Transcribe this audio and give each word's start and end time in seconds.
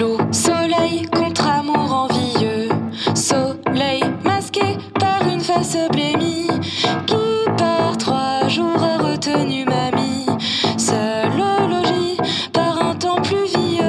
Soleil 0.00 1.04
contre 1.12 1.46
amour 1.46 1.92
envieux. 1.92 2.70
Soleil 3.14 4.02
masqué 4.24 4.78
par 4.98 5.28
une 5.28 5.40
face 5.40 5.76
blémie. 5.92 6.48
Qui 7.06 7.50
par 7.58 7.98
trois 7.98 8.48
jours 8.48 8.82
a 8.82 8.96
retenu 8.96 9.66
mamie. 9.66 10.26
Seul 10.78 11.32
au 11.32 11.68
logis 11.68 12.16
par 12.50 12.82
un 12.82 12.94
temps 12.94 13.20
pluvieux. 13.20 13.84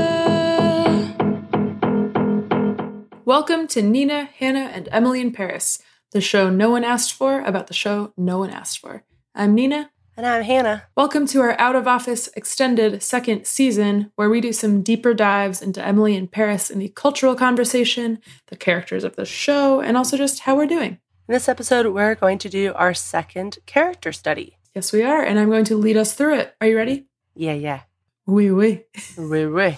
Welcome 3.26 3.68
to 3.68 3.82
Nina, 3.82 4.28
Hannah, 4.38 4.70
and 4.76 4.90
Emily 4.92 5.22
in 5.22 5.32
Paris, 5.32 5.80
the 6.12 6.20
show 6.20 6.50
no 6.50 6.72
one 6.72 6.84
asked 6.84 7.14
for 7.14 7.42
about 7.46 7.68
the 7.68 7.74
show 7.74 8.12
no 8.18 8.38
one 8.40 8.50
asked 8.50 8.80
for. 8.80 9.06
I'm 9.34 9.56
Nina. 9.56 9.92
And 10.18 10.26
I'm 10.26 10.44
Hannah. 10.44 10.84
Welcome 10.98 11.26
to 11.28 11.40
our 11.40 11.58
Out 11.58 11.78
of 11.78 11.88
Office 11.88 12.28
extended 12.36 13.02
second 13.02 13.48
season, 13.48 14.12
where 14.16 14.30
we 14.30 14.42
do 14.42 14.52
some 14.52 14.82
deeper 14.82 15.14
dives 15.14 15.62
into 15.62 15.84
Emily 15.84 16.18
in 16.18 16.28
Paris 16.28 16.70
and 16.70 16.82
the 16.82 16.90
cultural 16.90 17.34
conversation, 17.34 18.20
the 18.48 18.58
characters 18.58 19.06
of 19.06 19.16
the 19.16 19.26
show, 19.26 19.80
and 19.80 19.96
also 19.96 20.18
just 20.18 20.42
how 20.42 20.58
we're 20.58 20.68
doing. 20.68 21.00
In 21.30 21.34
this 21.34 21.48
episode, 21.48 21.88
we're 21.94 22.16
going 22.16 22.40
to 22.40 22.50
do 22.50 22.74
our 22.74 22.94
second 22.94 23.60
character 23.66 24.12
study. 24.12 24.58
Yes, 24.76 24.92
we 24.92 25.02
are, 25.02 25.24
and 25.24 25.40
I'm 25.40 25.50
going 25.50 25.66
to 25.66 25.78
lead 25.78 25.96
us 25.96 26.14
through 26.14 26.40
it. 26.40 26.56
Are 26.60 26.68
you 26.68 26.76
ready? 26.76 27.06
Yeah, 27.34 27.54
yeah. 27.54 27.84
Oui, 28.28 28.52
oui. 28.52 28.84
Oui, 29.18 29.46
oui. 29.46 29.78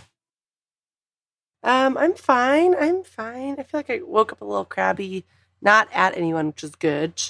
Um, 1.61 1.95
I'm 1.95 2.15
fine. 2.15 2.73
I'm 2.75 3.03
fine. 3.03 3.57
I 3.59 3.63
feel 3.63 3.79
like 3.79 3.91
I 3.91 4.01
woke 4.03 4.31
up 4.33 4.41
a 4.41 4.45
little 4.45 4.65
crabby. 4.65 5.25
Not 5.61 5.87
at 5.93 6.17
anyone, 6.17 6.47
which 6.47 6.63
is 6.63 6.75
good. 6.75 7.21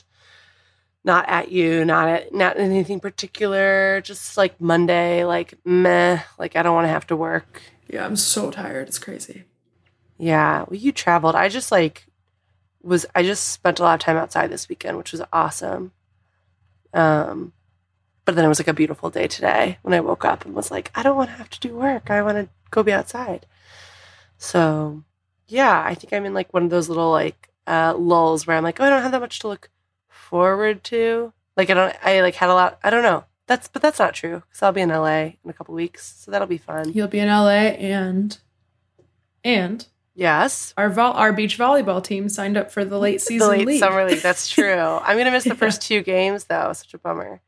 Not 1.03 1.27
at 1.27 1.51
you. 1.51 1.83
Not 1.85 2.07
at 2.07 2.33
not 2.33 2.57
anything 2.57 2.99
particular. 2.99 4.01
Just 4.01 4.37
like 4.37 4.59
Monday, 4.61 5.25
like 5.25 5.53
meh. 5.65 6.21
Like 6.39 6.55
I 6.55 6.63
don't 6.63 6.75
want 6.75 6.85
to 6.85 6.89
have 6.89 7.07
to 7.07 7.15
work. 7.15 7.61
Yeah, 7.89 8.05
I'm 8.05 8.15
so 8.15 8.51
tired. 8.51 8.87
It's 8.87 8.99
crazy. 8.99 9.43
Yeah. 10.17 10.65
Well, 10.67 10.79
you 10.79 10.91
traveled. 10.91 11.35
I 11.35 11.49
just 11.49 11.71
like 11.71 12.07
was. 12.81 13.05
I 13.13 13.23
just 13.23 13.49
spent 13.49 13.79
a 13.79 13.83
lot 13.83 13.95
of 13.95 13.99
time 13.99 14.17
outside 14.17 14.49
this 14.49 14.69
weekend, 14.69 14.97
which 14.97 15.11
was 15.11 15.21
awesome. 15.33 15.91
Um, 16.93 17.53
but 18.25 18.35
then 18.35 18.45
it 18.45 18.49
was 18.49 18.59
like 18.59 18.67
a 18.67 18.73
beautiful 18.73 19.09
day 19.09 19.27
today 19.27 19.79
when 19.81 19.93
I 19.93 19.99
woke 19.99 20.23
up 20.23 20.45
and 20.45 20.53
was 20.53 20.71
like, 20.71 20.91
I 20.95 21.03
don't 21.03 21.17
want 21.17 21.29
to 21.29 21.35
have 21.35 21.49
to 21.49 21.59
do 21.59 21.75
work. 21.75 22.09
I 22.09 22.21
want 22.21 22.37
to 22.37 22.49
go 22.71 22.83
be 22.83 22.93
outside. 22.93 23.45
So, 24.37 25.03
yeah, 25.47 25.83
I 25.85 25.95
think 25.95 26.13
I'm 26.13 26.25
in 26.25 26.33
like 26.33 26.53
one 26.53 26.63
of 26.63 26.69
those 26.69 26.87
little 26.87 27.11
like 27.11 27.49
uh, 27.67 27.95
lulls 27.97 28.47
where 28.47 28.55
I'm 28.55 28.63
like, 28.63 28.79
oh, 28.79 28.85
I 28.85 28.89
don't 28.89 29.01
have 29.01 29.11
that 29.11 29.19
much 29.19 29.39
to 29.39 29.47
look 29.47 29.69
forward 30.33 30.83
to. 30.85 31.31
Like 31.55 31.69
I 31.69 31.73
don't, 31.75 31.95
I 32.03 32.21
like 32.21 32.33
had 32.35 32.49
a 32.49 32.53
lot. 32.55 32.79
I 32.83 32.89
don't 32.89 33.03
know. 33.03 33.25
That's 33.45 33.67
but 33.67 33.81
that's 33.83 33.99
not 33.99 34.15
true 34.15 34.41
because 34.49 34.63
I'll 34.63 34.71
be 34.71 34.81
in 34.81 34.89
LA 34.89 35.35
in 35.43 35.49
a 35.49 35.53
couple 35.53 35.75
weeks, 35.75 36.15
so 36.17 36.31
that'll 36.31 36.47
be 36.47 36.57
fun. 36.57 36.91
You'll 36.93 37.07
be 37.07 37.19
in 37.19 37.27
LA, 37.27 37.75
and 37.77 38.37
and 39.43 39.85
Yes, 40.15 40.73
our 40.77 40.89
vol- 40.89 41.13
our 41.13 41.33
beach 41.33 41.57
volleyball 41.57 42.03
team 42.03 42.29
signed 42.29 42.55
up 42.55 42.71
for 42.71 42.85
the 42.85 42.99
late 42.99 43.19
season 43.19 43.47
the 43.49 43.57
late 43.57 43.67
league. 43.67 43.79
summer 43.79 44.05
league. 44.05 44.21
That's 44.21 44.47
true. 44.47 44.73
I'm 45.03 45.17
gonna 45.17 45.31
miss 45.31 45.43
the 45.43 45.49
Yeah. 45.51 45.55
first 45.55 45.81
two 45.81 46.01
games 46.03 46.45
though. 46.45 46.71
Such 46.73 46.93
a 46.93 46.97
bummer. 46.99 47.41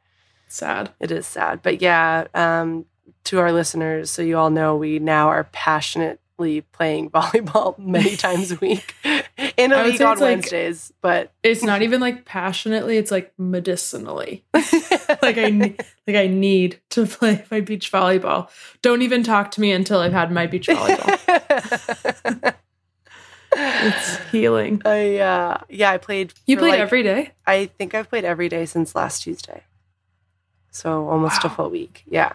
Sad. 0.48 0.92
It 1.00 1.12
is 1.12 1.26
sad, 1.28 1.62
but 1.64 1.82
yeah. 1.82 2.26
Um, 2.34 2.86
to 3.26 3.40
our 3.40 3.52
listeners, 3.52 4.10
so 4.12 4.22
you 4.22 4.38
all 4.38 4.50
know, 4.52 4.76
we 4.76 5.00
now 5.00 5.28
are 5.30 5.46
passionately 5.46 6.20
playing 6.38 7.10
volleyball 7.12 7.78
many 7.80 8.16
times 8.18 8.52
a 8.52 8.56
week 8.58 8.94
in 9.58 9.72
a 9.72 9.84
league 9.84 10.02
on 10.02 10.20
like- 10.20 10.20
Wednesdays. 10.20 10.92
But 11.02 11.32
It's 11.44 11.64
not 11.64 11.82
even 11.82 12.02
like 12.02 12.26
passionately. 12.26 12.98
It's 12.98 13.12
like 13.12 13.34
medicinally. 13.38 14.44
like 14.54 15.38
I 15.38 15.76
like 16.08 16.16
I 16.16 16.28
need 16.28 16.80
to 16.92 17.06
play 17.06 17.44
my 17.52 17.62
beach 17.62 17.92
volleyball. 17.92 18.50
Don't 18.82 19.02
even 19.02 19.24
talk 19.24 19.52
to 19.52 19.62
me 19.62 19.72
until 19.72 20.00
I've 20.00 20.14
had 20.14 20.32
my 20.32 20.48
beach 20.48 20.68
volleyball. 20.68 22.54
it's 23.54 24.18
healing. 24.32 24.82
I 24.86 25.18
uh, 25.20 25.58
yeah, 25.70 25.92
I 25.92 25.98
played. 25.98 26.34
You 26.46 26.58
played 26.58 26.72
like- 26.72 26.80
every 26.80 27.04
day. 27.04 27.32
I 27.48 27.68
think 27.78 27.94
I've 27.96 28.10
played 28.10 28.26
every 28.26 28.50
day 28.50 28.66
since 28.66 28.96
last 28.96 29.24
Tuesday. 29.24 29.64
So 30.72 31.08
almost 31.08 31.44
a 31.46 31.50
full 31.50 31.70
week. 31.70 32.04
Yeah. 32.06 32.34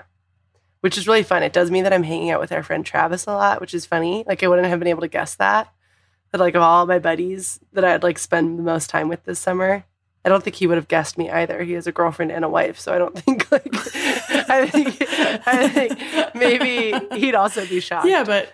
Which 0.81 0.97
is 0.97 1.07
really 1.07 1.23
fun. 1.23 1.43
It 1.43 1.53
does 1.53 1.71
mean 1.71 1.85
that 1.85 1.93
I'm 1.93 2.03
hanging 2.05 2.31
out 2.31 2.41
with 2.41 2.53
our 2.53 2.63
friend 2.63 2.85
Travis 2.87 3.27
a 3.27 3.33
lot, 3.35 3.61
which 3.61 3.75
is 3.75 3.85
funny. 3.85 4.25
Like 4.27 4.43
I 4.43 4.49
wouldn't 4.49 4.67
have 4.69 4.79
been 4.79 4.89
able 4.89 5.03
to 5.03 5.09
guess 5.09 5.35
that. 5.35 5.73
But 6.31 6.41
like 6.41 6.55
of 6.55 6.63
all 6.63 6.87
my 6.87 6.99
buddies 6.99 7.61
that 7.73 7.85
I'd 7.85 8.03
like 8.03 8.19
spend 8.19 8.59
the 8.59 8.63
most 8.63 8.89
time 8.89 9.09
with 9.09 9.25
this 9.25 9.39
summer, 9.39 9.85
I 10.25 10.29
don't 10.29 10.43
think 10.45 10.57
he 10.57 10.67
would 10.67 10.77
have 10.77 10.89
guessed 10.89 11.19
me 11.19 11.29
either. 11.31 11.63
He 11.65 11.73
has 11.73 11.87
a 11.87 11.93
girlfriend 11.93 12.31
and 12.33 12.45
a 12.45 12.49
wife, 12.49 12.79
so 12.79 12.95
I 12.95 12.99
don't 12.99 13.19
think 13.25 13.51
like 13.53 13.67
I 14.49 14.67
think 14.69 14.97
I 15.47 15.69
think 15.69 15.99
maybe 16.35 16.95
he'd 17.17 17.35
also 17.35 17.67
be 17.67 17.81
shocked. 17.81 18.07
Yeah, 18.07 18.25
but 18.25 18.53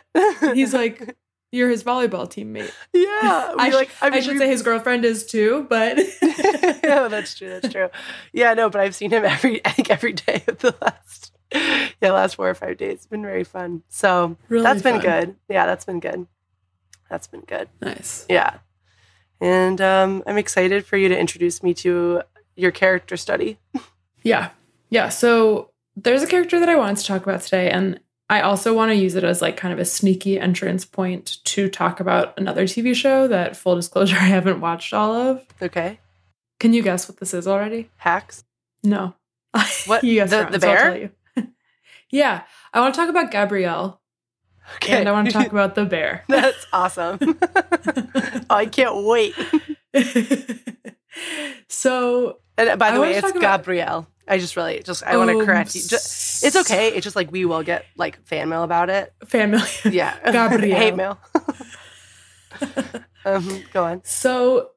he's 0.55 0.73
like 0.75 1.17
you're 1.53 1.69
his 1.71 1.85
volleyball 1.85 2.27
teammate. 2.29 2.73
yeah. 2.93 3.55
I, 3.59 3.69
we, 3.69 3.75
like 3.75 3.91
I 4.03 4.11
mean, 4.11 4.23
should 4.23 4.33
we- 4.35 4.39
say 4.39 4.49
his 4.49 4.63
girlfriend 4.63 5.05
is 5.05 5.27
too, 5.27 5.67
but 5.69 5.97
yeah, 6.23 7.09
that's 7.09 7.35
true. 7.37 7.49
That's 7.49 7.73
true. 7.73 7.89
Yeah, 8.33 8.55
no, 8.55 8.69
but 8.69 8.81
I've 8.81 8.95
seen 8.97 9.11
him 9.13 9.25
every 9.25 9.65
I 9.65 9.71
think 9.71 9.91
every 9.91 10.13
day 10.13 10.43
of 10.49 10.59
the 10.59 10.75
last 10.83 11.33
yeah 11.55 12.11
last 12.13 12.37
four 12.37 12.49
or 12.51 12.55
five 12.55 12.77
days. 12.77 12.95
It's 12.95 13.07
been 13.07 13.23
very 13.23 13.45
fun. 13.45 13.83
So 13.89 14.37
Really 14.49 14.65
that's 14.65 14.83
been 14.83 15.01
fun. 15.01 15.03
good. 15.03 15.37
Yeah, 15.49 15.67
that's 15.67 15.85
been 15.85 16.01
good. 16.01 16.27
That's 17.11 17.27
been 17.27 17.43
good. 17.43 17.69
nice. 17.81 18.27
Yeah, 18.29 18.59
and 19.41 19.81
um, 19.81 20.23
I'm 20.27 20.39
excited 20.39 20.85
for 20.87 20.97
you 20.97 21.09
to 21.09 21.19
introduce 21.19 21.63
me 21.63 21.75
to 21.75 22.23
your 22.57 22.71
character 22.71 23.17
study. 23.17 23.59
Yeah. 24.23 24.51
Yeah. 24.91 25.09
So 25.11 25.71
there's 25.95 26.21
a 26.25 26.27
character 26.27 26.59
that 26.59 26.69
I 26.69 26.75
wanted 26.75 26.97
to 26.97 27.05
talk 27.05 27.23
about 27.23 27.43
today. 27.43 27.71
And 27.71 28.01
I 28.29 28.41
also 28.41 28.75
want 28.75 28.91
to 28.91 28.97
use 28.97 29.15
it 29.15 29.23
as 29.23 29.41
like 29.41 29.57
kind 29.57 29.73
of 29.73 29.79
a 29.79 29.85
sneaky 29.85 30.41
entrance 30.41 30.85
point 30.85 31.37
to 31.45 31.69
talk 31.69 32.01
about 32.01 32.37
another 32.37 32.65
TV 32.65 32.93
show 32.93 33.29
that, 33.29 33.57
full 33.57 33.77
disclosure, 33.77 34.17
I 34.21 34.25
haven't 34.25 34.61
watched 34.61 34.93
all 34.93 35.13
of. 35.15 35.47
Okay, 35.63 36.01
Can 36.59 36.73
you 36.75 36.83
guess 36.83 37.09
what 37.09 37.19
this 37.19 37.35
is 37.35 37.47
already? 37.47 37.89
hacks. 37.99 38.43
No. 38.83 39.15
What? 39.87 40.03
you 40.03 40.15
guessed 40.17 40.31
The- 40.33 40.43
wrong, 40.43 40.51
the 40.51 40.61
so 40.61 40.67
bear? 40.67 40.97
you. 40.99 41.11
Yeah. 42.11 42.43
I 42.73 42.81
want 42.81 42.95
to 42.95 43.01
talk 43.01 43.09
about 43.11 43.31
Gabrielle 43.31 44.01
Okay, 44.77 44.99
and 44.99 45.09
I 45.09 45.13
want 45.13 45.29
to 45.29 45.33
talk 45.33 45.53
about 45.53 45.75
the 45.77 45.85
bear. 45.85 46.25
that's 46.29 46.67
awesome. 46.73 47.19
I 48.51 48.67
can't 48.67 49.05
wait. 49.05 49.35
so 51.69 52.39
And 52.59 52.71
uh, 52.71 52.77
by 52.77 52.91
the 52.91 52.99
wanna 52.99 53.13
way, 53.13 53.17
it's 53.17 53.21
talk 53.27 53.37
about- 53.37 53.61
Gabrielle. 53.61 54.09
I 54.29 54.39
just 54.39 54.57
really 54.57 54.83
just 54.83 55.05
I 55.05 55.17
want 55.19 55.31
to 55.31 55.37
Oh, 55.37 55.45
correct 55.45 55.77
you. 55.77 55.83
Just, 55.83 56.43
it's 56.43 56.57
okay. 56.57 56.89
It's 56.89 57.05
just 57.05 57.15
like 57.15 57.31
we 57.31 57.45
will 57.45 57.63
get 57.63 57.85
like 57.97 58.21
fan 58.27 58.49
mail 58.49 58.65
about 58.65 58.91
it. 58.91 59.13
Fan 59.27 59.53
mail. 59.53 59.65
Yeah. 59.85 60.17
Gabrielle. 60.33 60.77
Hate 60.81 60.97
mail. 60.97 61.19
um, 63.25 63.63
go 63.73 63.85
on. 63.85 64.03
So 64.05 64.71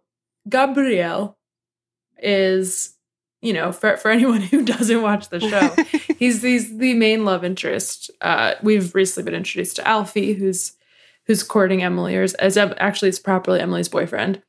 Gabrielle 0.47 1.35
is, 2.21 2.93
you 3.41 3.53
know, 3.53 3.71
for 3.71 3.97
for 3.97 4.11
anyone 4.11 4.41
who 4.51 4.63
doesn't 4.63 5.01
watch 5.01 5.29
the 5.29 5.39
show, 5.39 5.75
he's 6.17 6.41
he's 6.41 6.77
the 6.77 6.93
main 6.93 7.25
love 7.25 7.43
interest. 7.43 8.11
Uh, 8.21 8.55
we've 8.61 8.93
recently 8.93 9.29
been 9.29 9.37
introduced 9.37 9.77
to 9.77 9.87
Alfie, 9.87 10.33
who's 10.33 10.73
who's 11.25 11.43
courting 11.43 11.83
Emily, 11.83 12.15
or 12.15 12.23
is, 12.23 12.33
as 12.35 12.57
actually 12.57 13.09
is 13.09 13.19
properly 13.19 13.59
Emily's 13.59 13.89
boyfriend. 13.89 14.41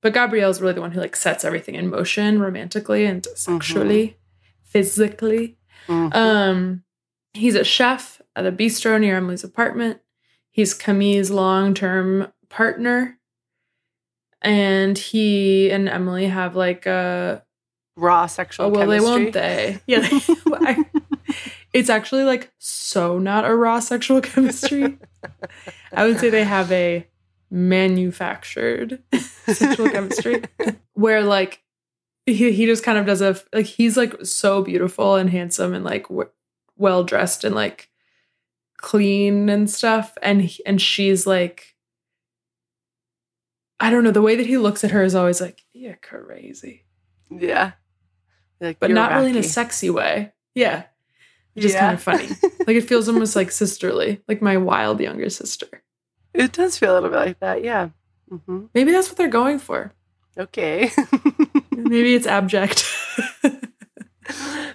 But 0.00 0.14
Gabrielle 0.14 0.50
is 0.50 0.60
really 0.60 0.74
the 0.74 0.80
one 0.80 0.92
who 0.92 1.00
like 1.00 1.16
sets 1.16 1.44
everything 1.44 1.74
in 1.74 1.90
motion 1.90 2.40
romantically 2.40 3.04
and 3.04 3.26
sexually, 3.34 4.16
physically. 4.62 5.56
Mhm. 5.88 6.14
Um, 6.14 6.84
he's 7.34 7.56
a 7.56 7.64
chef 7.64 8.22
at 8.36 8.46
a 8.46 8.52
bistro 8.52 9.00
near 9.00 9.16
Emily's 9.16 9.42
apartment. 9.42 9.98
He's 10.50 10.74
Camille's 10.74 11.30
long-term 11.30 12.32
partner, 12.48 13.18
and 14.40 14.96
he 14.96 15.70
and 15.70 15.88
Emily 15.88 16.26
have 16.26 16.54
like 16.54 16.86
a 16.86 17.42
Raw 18.00 18.26
sexual 18.26 18.66
oh 18.66 18.68
well 18.68 18.86
chemistry. 18.86 19.00
they 19.00 19.00
won't 19.10 19.32
they 19.32 19.80
yeah 19.86 20.08
I- 20.66 20.84
it's 21.72 21.90
actually 21.90 22.24
like 22.24 22.50
so 22.58 23.18
not 23.18 23.44
a 23.44 23.54
raw 23.54 23.80
sexual 23.80 24.20
chemistry. 24.30 24.96
I 25.92 26.06
would 26.06 26.18
say 26.18 26.30
they 26.30 26.44
have 26.44 26.70
a 26.72 27.06
manufactured 27.50 29.02
sexual 29.46 29.90
chemistry 29.90 30.42
where 30.94 31.22
like 31.24 31.62
he, 32.26 32.52
he 32.52 32.66
just 32.66 32.84
kind 32.84 32.98
of 32.98 33.06
does 33.06 33.20
a 33.22 33.36
like 33.52 33.66
he's 33.66 33.96
like 33.96 34.14
so 34.24 34.62
beautiful 34.62 35.16
and 35.16 35.30
handsome 35.30 35.74
and 35.74 35.84
like 35.84 36.04
w- 36.08 36.28
well 36.76 37.02
dressed 37.04 37.42
and 37.44 37.54
like 37.54 37.88
clean 38.76 39.48
and 39.48 39.68
stuff 39.70 40.16
and 40.22 40.42
he- 40.42 40.64
and 40.66 40.80
she's 40.80 41.26
like 41.26 41.74
I 43.80 43.90
don't 43.90 44.04
know 44.04 44.10
the 44.10 44.22
way 44.22 44.36
that 44.36 44.46
he 44.46 44.56
looks 44.58 44.84
at 44.84 44.90
her 44.92 45.02
is 45.02 45.14
always 45.14 45.40
like 45.40 45.62
you're 45.72 45.98
crazy 46.02 46.84
Yeah. 47.30 47.72
Like, 48.60 48.78
but 48.80 48.90
not 48.90 49.12
really 49.12 49.30
in 49.30 49.36
a 49.36 49.42
sexy 49.42 49.90
way 49.90 50.32
yeah 50.54 50.84
just 51.56 51.74
Yeah. 51.74 51.80
kind 51.80 51.94
of 51.94 52.02
funny 52.02 52.28
like 52.66 52.76
it 52.76 52.84
feels 52.88 53.08
almost 53.08 53.34
like 53.36 53.50
sisterly 53.50 54.20
like 54.28 54.40
my 54.42 54.56
wild 54.56 55.00
younger 55.00 55.28
sister 55.30 55.66
It 56.34 56.52
does 56.52 56.78
feel 56.78 56.92
a 56.92 56.94
little 56.94 57.10
bit 57.10 57.16
like 57.18 57.40
that. 57.40 57.62
Yeah. 57.64 57.90
hmm 58.28 58.66
maybe 58.74 58.92
that's 58.92 59.08
what 59.08 59.16
they're 59.16 59.28
going 59.28 59.58
for 59.58 59.92
Okay. 60.36 60.90
maybe 61.72 62.14
it's 62.14 62.26
abject 62.26 62.84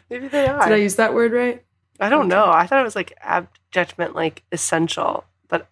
Maybe 0.09 0.27
they 0.27 0.47
are. 0.47 0.63
did 0.67 0.73
I 0.73 0.77
use 0.77 0.95
that 0.95 1.13
word 1.13 1.31
right 1.31 1.63
I 1.99 2.09
don't 2.09 2.27
know. 2.27 2.51
I 2.51 2.65
thought 2.65 2.81
it 2.81 2.83
was 2.83 2.95
like 2.95 3.13
abject 3.21 3.97
meant 3.99 4.15
like 4.15 4.43
essential, 4.51 5.25
but 5.47 5.67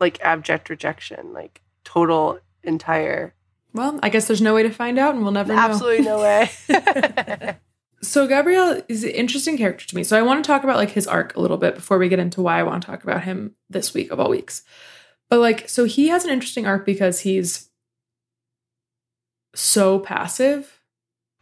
like 0.00 0.20
abject 0.20 0.68
rejection, 0.68 1.32
like 1.32 1.62
total 1.84 2.40
entire. 2.64 3.32
Well, 3.76 4.00
I 4.02 4.08
guess 4.08 4.26
there's 4.26 4.40
no 4.42 4.54
way 4.54 4.62
to 4.64 4.70
find 4.70 4.98
out, 4.98 5.14
and 5.14 5.22
we'll 5.22 5.32
never 5.32 5.54
know. 5.54 5.60
Absolutely 5.60 6.04
no 6.04 6.18
way. 6.18 6.50
So 8.02 8.26
Gabriel 8.28 8.82
is 8.88 9.02
an 9.04 9.10
interesting 9.10 9.56
character 9.56 9.86
to 9.88 9.96
me. 9.96 10.04
So 10.04 10.16
I 10.18 10.22
want 10.22 10.44
to 10.44 10.46
talk 10.46 10.62
about 10.62 10.76
like 10.76 10.90
his 10.90 11.06
arc 11.08 11.34
a 11.34 11.40
little 11.40 11.56
bit 11.56 11.74
before 11.74 11.98
we 11.98 12.08
get 12.10 12.18
into 12.20 12.42
why 12.42 12.60
I 12.60 12.62
want 12.62 12.82
to 12.82 12.86
talk 12.86 13.02
about 13.02 13.24
him 13.24 13.54
this 13.70 13.94
week 13.94 14.12
of 14.12 14.20
all 14.20 14.28
weeks. 14.28 14.62
But 15.30 15.40
like, 15.40 15.68
so 15.68 15.86
he 15.86 16.08
has 16.08 16.24
an 16.24 16.30
interesting 16.30 16.66
arc 16.66 16.84
because 16.86 17.20
he's 17.20 17.70
so 19.54 19.98
passive 19.98 20.80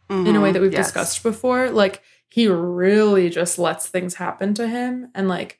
in 0.09 0.35
a 0.35 0.41
way 0.41 0.51
that 0.51 0.61
we've 0.61 0.71
Mm-hmm. 0.71 0.77
Yes. 0.77 0.87
discussed 0.87 1.23
before. 1.23 1.69
Like 1.69 2.01
he 2.29 2.47
really 2.47 3.29
just 3.29 3.59
lets 3.59 3.87
things 3.87 4.15
happen 4.15 4.53
to 4.55 4.67
him 4.67 5.09
and 5.13 5.27
like 5.27 5.59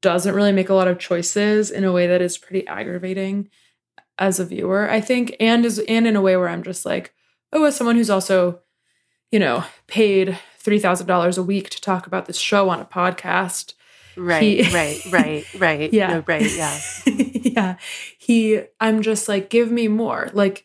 doesn't 0.00 0.34
really 0.34 0.52
make 0.52 0.68
a 0.68 0.74
lot 0.74 0.88
of 0.88 0.98
choices 0.98 1.70
in 1.70 1.82
a 1.84 1.92
way 1.92 2.06
that 2.06 2.22
is 2.22 2.38
pretty 2.38 2.66
aggravating 2.66 3.50
as 4.18 4.40
a 4.40 4.44
viewer, 4.44 4.88
I 4.90 5.00
think, 5.00 5.36
and 5.40 5.64
is 5.64 5.78
and 5.80 6.06
in 6.06 6.16
a 6.16 6.20
way 6.22 6.36
where 6.36 6.48
I'm 6.48 6.62
just 6.62 6.86
like, 6.86 7.14
oh, 7.52 7.64
as 7.64 7.76
someone 7.76 7.96
who's 7.96 8.10
also, 8.10 8.60
you 9.30 9.38
know, 9.38 9.64
paid 9.86 10.38
three 10.58 10.78
thousand 10.78 11.06
dollars 11.06 11.38
a 11.38 11.42
week 11.42 11.70
to 11.70 11.80
talk 11.80 12.06
about 12.06 12.26
this 12.26 12.38
show 12.38 12.68
on 12.68 12.80
a 12.80 12.84
podcast. 12.84 13.74
Right, 14.16 14.64
He- 14.64 14.74
right, 14.74 15.04
right, 15.12 15.46
right. 15.58 15.92
Yeah. 15.92 16.08
No, 16.08 16.24
right, 16.26 16.50
yeah. 16.50 16.80
yeah. 17.06 17.76
He 18.18 18.62
I'm 18.80 19.02
just 19.02 19.28
like, 19.28 19.50
give 19.50 19.70
me 19.70 19.88
more. 19.88 20.30
Like, 20.32 20.64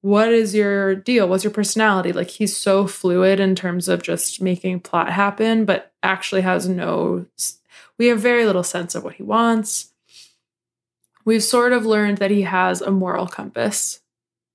what 0.00 0.32
is 0.32 0.54
your 0.54 0.94
deal? 0.94 1.28
What's 1.28 1.44
your 1.44 1.52
personality? 1.52 2.12
Like 2.12 2.28
he's 2.30 2.56
so 2.56 2.86
fluid 2.86 3.40
in 3.40 3.54
terms 3.54 3.88
of 3.88 4.02
just 4.02 4.40
making 4.40 4.80
plot 4.80 5.12
happen, 5.12 5.64
but 5.64 5.92
actually 6.02 6.42
has 6.42 6.68
no 6.68 7.26
we 7.98 8.06
have 8.06 8.20
very 8.20 8.46
little 8.46 8.62
sense 8.62 8.94
of 8.94 9.02
what 9.04 9.14
he 9.14 9.22
wants. 9.22 9.92
We've 11.28 11.44
sort 11.44 11.74
of 11.74 11.84
learned 11.84 12.16
that 12.18 12.30
he 12.30 12.40
has 12.40 12.80
a 12.80 12.90
moral 12.90 13.26
compass 13.26 14.00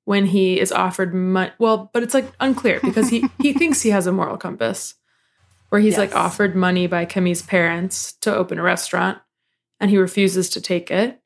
when 0.05 0.25
he 0.25 0.59
is 0.59 0.71
offered 0.71 1.13
money. 1.13 1.51
Well, 1.59 1.91
but 1.93 2.01
it's 2.01 2.15
like 2.15 2.25
unclear 2.39 2.79
because 2.81 3.09
he 3.09 3.29
he 3.39 3.53
thinks 3.59 3.83
he 3.83 3.91
has 3.91 4.07
a 4.07 4.11
moral 4.11 4.37
compass 4.37 4.95
where 5.69 5.79
he's 5.79 5.99
like 5.99 6.15
offered 6.15 6.55
money 6.55 6.87
by 6.87 7.05
Camille's 7.05 7.43
parents 7.43 8.13
to 8.21 8.35
open 8.35 8.57
a 8.57 8.63
restaurant 8.63 9.19
and 9.79 9.91
he 9.91 9.99
refuses 9.99 10.49
to 10.49 10.61
take 10.61 10.89
it. 10.89 11.21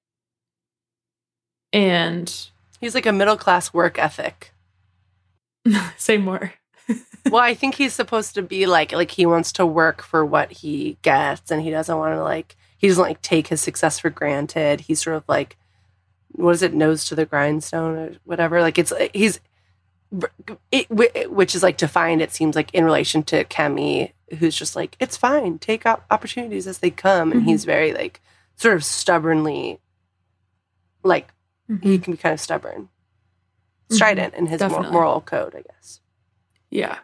And 1.72 2.30
He's 2.82 2.94
like 2.94 3.06
a 3.06 3.14
middle 3.14 3.38
class 3.38 3.74
work 3.74 3.98
ethic. 3.98 4.52
say 5.98 6.18
more. 6.18 6.56
well, 7.30 7.42
I 7.42 7.54
think 7.54 7.76
he's 7.76 7.94
supposed 7.94 8.36
to 8.36 8.42
be 8.42 8.66
like 8.66 8.92
like 8.92 9.12
he 9.12 9.26
wants 9.26 9.54
to 9.54 9.66
work 9.66 10.02
for 10.02 10.26
what 10.26 10.52
he 10.52 10.98
gets, 11.04 11.52
and 11.52 11.62
he 11.62 11.70
doesn't 11.70 11.98
want 11.98 12.16
to 12.16 12.22
like 12.22 12.58
he 12.77 12.88
doesn't 12.88 13.01
like 13.03 13.21
take 13.21 13.47
his 13.47 13.59
success 13.62 14.00
for 14.00 14.09
granted. 14.09 14.81
He's 14.81 15.01
sort 15.01 15.18
of 15.18 15.24
like 15.27 15.57
what 16.29 16.51
is 16.51 16.62
it, 16.62 16.74
nose 16.74 17.06
to 17.06 17.15
the 17.15 17.25
grindstone 17.25 17.97
or 17.97 18.12
whatever. 18.24 18.62
Like 18.62 18.77
it's 18.77 18.94
he's 19.13 19.39
it, 20.71 21.31
which 21.31 21.56
is 21.56 21.63
like 21.63 21.77
defined. 21.77 22.21
It 22.21 22.31
seems 22.31 22.56
like 22.56 22.74
in 22.74 22.85
relation 22.85 23.24
to 23.24 23.44
Kemi, 23.45 24.13
who's 24.39 24.56
just 24.56 24.75
like 24.75 24.95
it's 25.00 25.18
fine, 25.18 25.57
take 25.59 25.85
op- 25.85 26.06
opportunities 26.12 26.68
as 26.68 26.79
they 26.79 26.91
come, 26.91 27.31
and 27.31 27.41
Mhm. 27.41 27.45
he's 27.45 27.65
very 27.65 27.94
like 27.94 28.21
sort 28.56 28.75
of 28.75 28.83
stubbornly 28.83 29.79
like 31.03 31.33
Mm-hmm. 31.69 31.85
he 31.89 32.00
can 32.00 32.13
be 32.13 32.18
kind 32.18 32.31
of 32.33 32.39
stubborn, 32.39 32.88
strident 33.91 34.33
in 34.35 34.45
his 34.45 34.59
Definitely. 34.59 34.91
moral 34.91 35.19
code, 35.19 35.53
I 35.53 35.63
guess. 35.63 36.00
Yeah. 36.69 37.00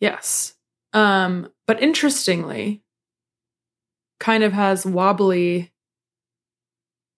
Yes. 0.00 0.54
Um, 0.94 1.52
but 1.66 1.82
interestingly, 1.82 2.81
kind 4.22 4.44
of 4.44 4.52
has 4.52 4.86
wobbly 4.86 5.72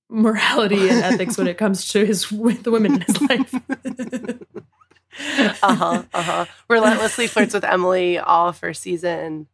morality 0.09 0.89
and 0.89 1.05
ethics 1.05 1.37
when 1.37 1.47
it 1.47 1.59
comes 1.59 1.89
to 1.91 2.05
his 2.05 2.33
with 2.33 2.63
the 2.63 2.71
women 2.71 2.95
in 2.95 3.01
his 3.03 3.21
life. 3.23 3.55
uh 5.63 5.75
huh. 5.75 6.03
Uh 6.13 6.23
huh. 6.23 6.45
Relentlessly 6.69 7.27
flirts 7.27 7.55
with 7.55 7.65
Emily 7.65 8.19
all 8.19 8.53
first 8.53 8.83
season. 8.83 9.47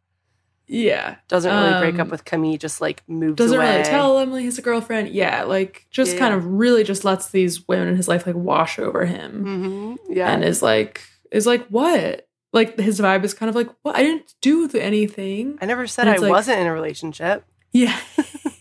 yeah. 0.67 1.17
Doesn't 1.27 1.53
really 1.53 1.79
break 1.79 1.95
up 1.99 2.07
Um, 2.07 2.09
with 2.09 2.25
Camille. 2.25 2.57
Just 2.57 2.81
like 2.81 3.03
moves 3.07 3.37
Doesn't 3.37 3.57
away. 3.57 3.69
really 3.71 3.83
tell 3.83 4.17
Emily 4.19 4.43
he's 4.43 4.57
a 4.57 4.61
girlfriend. 4.61 5.09
Yeah, 5.09 5.43
like 5.43 5.85
just 5.91 6.13
Yeah, 6.13 6.19
kind 6.19 6.33
of 6.33 6.45
really 6.45 6.83
just 6.83 7.05
lets 7.05 7.29
these 7.29 7.67
women 7.67 7.89
in 7.89 7.95
his 7.95 8.07
life 8.07 8.25
like 8.25 8.35
wash 8.35 8.79
over 8.79 9.05
him 9.05 9.97
hmm 10.07 10.13
Yeah. 10.13 10.31
and 10.31 10.43
is 10.43 10.61
like 10.61 11.03
is 11.31 11.45
like 11.45 11.67
what? 11.67 12.27
Like 12.53 12.77
his 12.79 12.99
vibe 12.99 13.23
is 13.23 13.33
kind 13.33 13.49
of 13.49 13.55
like, 13.55 13.69
well, 13.83 13.95
I 13.95 14.03
didn't 14.03 14.33
do 14.41 14.69
anything. 14.73 15.57
I 15.61 15.65
never 15.65 15.87
said 15.87 16.07
I 16.07 16.17
like- 16.17 16.29
wasn't 16.29 16.59
in 16.59 16.67
a 16.67 16.73
relationship. 16.73 17.45
Yeah. 17.71 17.97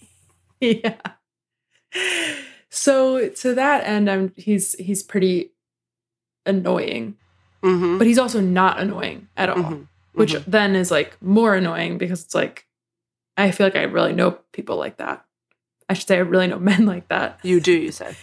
yeah. 0.60 0.96
So 2.70 3.28
to 3.28 3.54
that 3.54 3.86
end, 3.86 4.08
I'm 4.10 4.32
he's 4.36 4.74
he's 4.74 5.02
pretty 5.02 5.50
annoying, 6.46 7.16
Mm-hmm. 7.62 7.98
but 7.98 8.06
he's 8.06 8.18
also 8.18 8.40
not 8.40 8.80
annoying 8.80 9.28
at 9.36 9.48
all. 9.50 9.56
Mhm. 9.56 9.88
Which 10.14 10.32
Mhm. 10.34 10.44
then 10.46 10.74
is 10.76 10.90
like 10.90 11.20
more 11.20 11.54
annoying 11.54 11.98
because 11.98 12.22
it's 12.24 12.34
like 12.34 12.66
I 13.36 13.50
feel 13.50 13.66
like 13.66 13.76
I 13.76 13.82
really 13.82 14.12
know 14.12 14.38
people 14.52 14.76
like 14.76 14.96
that. 14.98 15.24
I 15.88 15.94
should 15.94 16.06
say 16.08 16.16
I 16.16 16.20
really 16.20 16.46
know 16.46 16.58
men 16.72 16.86
like 16.86 17.08
that. 17.08 17.40
you 17.42 17.60
do. 17.60 17.72
You 17.72 17.90
said. 17.92 18.16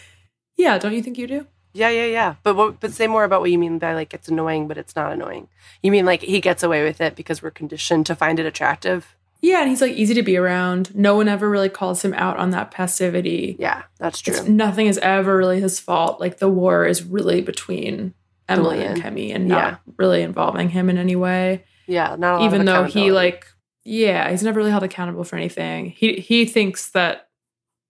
Yeah, 0.56 0.78
don't 0.80 0.94
you 0.94 1.04
think 1.04 1.18
you 1.18 1.28
do? 1.28 1.46
Yeah, 1.78 1.90
yeah, 1.90 2.06
yeah. 2.06 2.36
But 2.44 2.56
what, 2.56 2.80
but 2.80 2.92
say 2.92 3.08
more 3.08 3.24
about 3.24 3.42
what 3.42 3.52
you 3.52 3.60
mean 3.60 3.78
by 3.80 3.94
like 3.94 4.14
it's 4.14 4.28
annoying, 4.28 4.68
but 4.68 4.78
it's 4.78 4.96
not 4.96 5.12
annoying. 5.12 5.48
You 5.84 5.92
mean 5.92 6.06
like 6.06 6.22
he 6.22 6.42
gets 6.42 6.64
away 6.64 6.84
with 6.84 7.00
it 7.02 7.16
because 7.16 7.42
we're 7.42 7.52
conditioned 7.52 8.06
to 8.08 8.16
find 8.16 8.40
it 8.40 8.46
attractive? 8.46 9.16
Yeah, 9.42 9.60
and 9.62 9.70
he's 9.70 9.82
like 9.82 9.94
easy 9.94 10.16
to 10.16 10.24
be 10.24 10.36
around. 10.38 10.96
No 10.96 11.16
one 11.16 11.28
ever 11.28 11.48
really 11.48 11.70
calls 11.70 12.04
him 12.04 12.14
out 12.16 12.38
on 12.38 12.50
that 12.52 12.72
passivity. 12.72 13.56
Yeah, 13.60 13.84
that's 14.00 14.20
true. 14.20 14.34
It's, 14.34 14.48
nothing 14.48 14.88
is 14.88 14.98
ever 14.98 15.38
really 15.38 15.62
his 15.62 15.80
fault. 15.80 16.20
Like 16.20 16.40
the 16.40 16.50
war 16.50 16.88
is 16.88 17.04
really 17.04 17.42
between 17.42 18.16
Emily 18.50 18.84
and. 18.84 19.00
Kemi 19.02 19.36
and 19.36 19.48
not 19.48 19.80
really 19.98 20.24
involving 20.24 20.70
him 20.70 20.90
in 20.90 20.98
any 20.98 21.16
way. 21.16 21.64
yeah, 21.86 22.16
not 22.18 22.36
a 22.36 22.38
lot 22.40 22.46
Even 22.46 22.66
though 22.66 22.84
he 22.86 23.12
like 23.12 23.46
yeah, 23.84 24.30
he's 24.32 24.42
never 24.44 24.58
really 24.60 24.72
held 24.72 24.84
accountable 24.84 25.24
for 25.24 25.36
anything. 25.36 25.92
He 25.92 26.14
he 26.16 26.46
thinks 26.46 26.90
that 26.90 27.30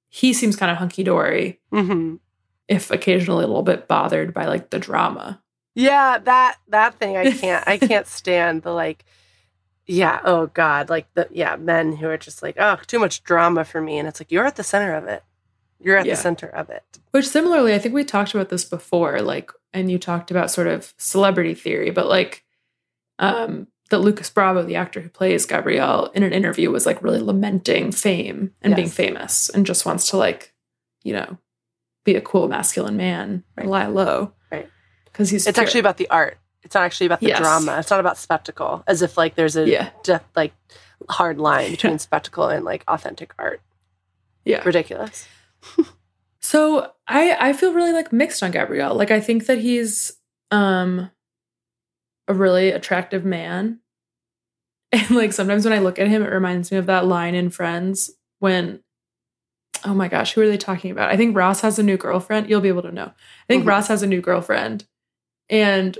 he 0.10 0.34
seems 0.34 0.56
kind 0.56 0.72
of 0.72 0.78
hunky 0.78 1.04
dory, 1.04 1.60
Mhm. 1.72 2.20
If 2.68 2.92
occasionally 2.92 3.44
a 3.44 3.48
little 3.48 3.64
bit 3.64 3.88
bothered 3.88 4.34
by 4.34 4.46
like 4.46 4.70
the 4.70 4.80
drama. 4.80 5.42
Yeah, 5.76 6.18
that 6.20 6.58
that 6.70 6.96
thing 7.00 7.18
I 7.18 7.32
can't 7.38 7.64
I 7.68 7.78
can't 7.78 8.08
stand 8.08 8.64
the 8.64 8.72
like 8.72 9.06
yeah, 9.86 10.20
oh 10.26 10.48
god, 10.48 10.90
like 10.90 11.08
the 11.14 11.28
yeah, 11.32 11.56
men 11.56 11.96
who 11.96 12.08
are 12.10 12.18
just 12.18 12.44
like, 12.44 12.56
oh, 12.60 12.78
too 12.88 13.00
much 13.00 13.24
drama 13.24 13.64
for 13.64 13.80
me 13.82 13.98
and 13.98 14.08
it's 14.08 14.20
like 14.20 14.32
you're 14.32 14.46
at 14.46 14.56
the 14.58 14.64
center 14.64 14.94
of 14.94 15.06
it. 15.06 15.24
You're 15.80 15.98
at 15.98 16.06
Yeah. 16.06 16.16
the 16.16 16.22
center 16.22 16.48
of 16.48 16.70
it. 16.70 16.84
Which 17.12 17.28
similarly, 17.28 17.74
I 17.74 17.80
think 17.80 17.94
we 17.94 18.04
talked 18.04 18.34
about 18.34 18.50
this 18.50 18.66
before, 18.66 19.22
like, 19.22 19.52
and 19.74 19.90
you 19.92 19.98
talked 20.00 20.32
about 20.32 20.50
sort 20.52 20.68
of 20.68 20.94
celebrity 20.98 21.54
theory, 21.54 21.92
but 21.92 22.08
like, 22.08 22.44
um, 23.20 23.68
that 23.90 24.00
Lucas 24.00 24.30
Bravo, 24.30 24.64
the 24.64 24.76
actor 24.76 25.00
who 25.00 25.08
plays 25.10 25.46
Gabrielle, 25.46 26.08
in 26.14 26.24
an 26.24 26.34
interview 26.34 26.70
was 26.72 26.86
like 26.86 27.02
really 27.02 27.22
lamenting 27.22 27.92
fame 27.92 28.54
and 28.62 28.76
being 28.76 28.90
famous 28.90 29.50
and 29.50 29.66
just 29.66 29.86
wants 29.86 30.10
to 30.10 30.18
like, 30.18 30.54
you 31.04 31.14
know, 31.14 31.38
be 32.08 32.16
a 32.16 32.22
cool 32.22 32.48
masculine 32.48 32.98
man, 32.98 33.44
Right. 33.56 33.68
lie 33.68 33.86
low. 33.88 34.34
Right. 34.52 34.68
Because 35.06 35.30
he's 35.30 35.46
It's 35.46 35.60
actually 35.60 35.82
about 35.82 35.98
the 35.98 36.10
art. 36.10 36.38
It's 36.64 36.74
not 36.74 36.84
actually 36.84 37.06
about 37.06 37.20
the 37.20 37.28
Yes. 37.28 37.40
drama. 37.40 37.78
It's 37.80 37.90
not 37.92 38.00
about 38.00 38.18
spectacle. 38.18 38.84
As 38.88 39.02
if 39.02 39.18
like 39.18 39.36
there's 39.36 39.56
a 39.56 39.68
Yeah. 39.70 39.90
de- 40.04 40.22
like 40.36 40.54
hard 41.10 41.38
line 41.38 41.72
between 41.72 41.94
Yeah. 41.94 41.98
spectacle 41.98 42.48
and 42.50 42.66
like 42.66 42.84
authentic 42.88 43.34
art. 43.38 43.62
yeah. 44.46 44.64
Ridiculous. 44.64 45.28
So 46.40 46.94
I 47.10 47.36
I 47.50 47.52
feel 47.54 47.74
really 47.74 47.92
like 47.92 48.14
mixed 48.14 48.42
on 48.42 48.52
Gabrielle. 48.52 48.96
Like 48.96 49.12
I 49.12 49.20
think 49.20 49.48
that 49.48 49.58
he's 49.60 50.16
um 50.50 51.12
a 52.30 52.34
really 52.34 52.72
attractive 52.72 53.26
man. 53.26 53.80
And 54.94 55.12
like 55.12 55.34
sometimes 55.34 55.66
when 55.66 55.74
I 55.74 55.80
look 55.80 56.00
at 56.00 56.08
him, 56.08 56.24
it 56.24 56.32
reminds 56.32 56.72
me 56.72 56.78
of 56.78 56.86
that 56.86 57.06
line 57.06 57.36
in 57.36 57.50
Friends 57.50 58.12
when 58.40 58.82
oh 59.86 59.94
my 59.94 60.08
gosh, 60.08 60.34
who 60.34 60.42
are 60.42 60.48
they 60.48 60.58
talking 60.58 60.92
about? 60.92 61.10
I 61.10 61.18
think 61.18 61.36
Ross 61.36 61.62
has 61.62 61.78
a 61.80 61.84
new 61.84 61.98
girlfriend. 61.98 62.50
You'll 62.50 62.62
be 62.62 62.68
able 62.70 62.82
to 62.84 62.92
know. 62.92 63.06
I 63.08 63.46
think 63.48 63.64
Mhm. 63.64 63.68
Ross 63.68 63.88
has 63.88 64.04
a 64.04 64.08
new 64.08 64.22
girlfriend. 64.22 64.86
And 65.50 65.98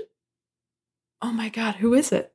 oh 1.22 1.32
my 1.32 1.48
god, 1.48 1.76
who 1.76 1.94
is 1.94 2.12
it? 2.12 2.32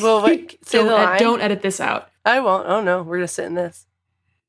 Well, 0.00 0.26
say 0.64 0.78
don't, 0.84 0.90
ed- 1.14 1.18
don't 1.18 1.40
edit 1.40 1.62
this 1.62 1.80
out. 1.80 2.08
I 2.24 2.40
won't. 2.40 2.66
Oh 2.68 2.80
no, 2.82 3.02
we're 3.02 3.16
gonna 3.18 3.28
sit 3.28 3.44
in 3.46 3.54
this. 3.54 3.86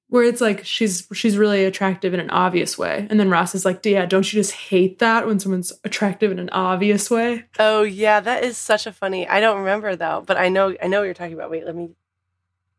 where 0.08 0.24
it's 0.24 0.40
like 0.42 0.64
she's 0.66 1.08
she's 1.14 1.38
really 1.38 1.66
attractive 1.66 2.14
in 2.14 2.20
an 2.20 2.30
obvious 2.30 2.78
way 2.78 3.08
and 3.10 3.20
then 3.20 3.28
ross 3.28 3.56
is 3.56 3.66
like 3.66 3.84
yeah 3.84 4.06
don't 4.06 4.32
you 4.32 4.38
just 4.40 4.52
hate 4.52 5.00
that 5.00 5.26
when 5.26 5.40
someone's 5.40 5.74
attractive 5.84 6.32
in 6.32 6.38
an 6.38 6.50
obvious 6.52 7.10
way 7.10 7.44
Oh 7.58 7.82
yeah, 7.82 8.20
that 8.20 8.44
is 8.44 8.56
such 8.56 8.86
a 8.86 8.94
funny. 8.94 9.28
I 9.28 9.40
don't 9.42 9.58
remember 9.60 9.96
though, 9.96 10.24
but 10.26 10.38
I 10.38 10.48
know 10.50 10.76
I 10.82 10.88
know 10.88 11.00
what 11.00 11.06
you're 11.06 11.14
talking 11.16 11.34
about. 11.34 11.50
Wait, 11.52 11.66
let 11.66 11.76
me. 11.76 11.90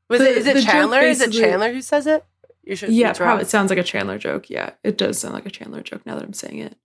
Was 0.08 0.20
The- 0.20 0.30
it 0.30 0.36
is 0.38 0.46
it 0.46 0.62
Chandler? 0.64 1.00
Is 1.00 1.20
it 1.20 1.32
Chandler 1.32 1.72
who 1.72 1.82
says 1.82 2.06
it? 2.06 2.24
You 2.66 2.76
should. 2.76 2.90
yeah 2.90 3.12
probably 3.12 3.42
it 3.42 3.48
sounds 3.48 3.70
like 3.70 3.78
a 3.78 3.82
chandler 3.84 4.18
joke 4.18 4.50
yeah 4.50 4.70
it 4.84 4.98
does 4.98 5.18
sound 5.18 5.34
like 5.34 5.46
a 5.46 5.50
chandler 5.50 5.82
joke 5.82 6.04
now 6.04 6.14
that 6.16 6.24
i'm 6.24 6.32
saying 6.32 6.58
it 6.58 6.76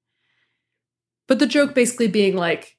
but 1.28 1.40
the 1.40 1.48
joke 1.48 1.74
basically 1.74 2.08
being 2.08 2.36
like 2.36 2.78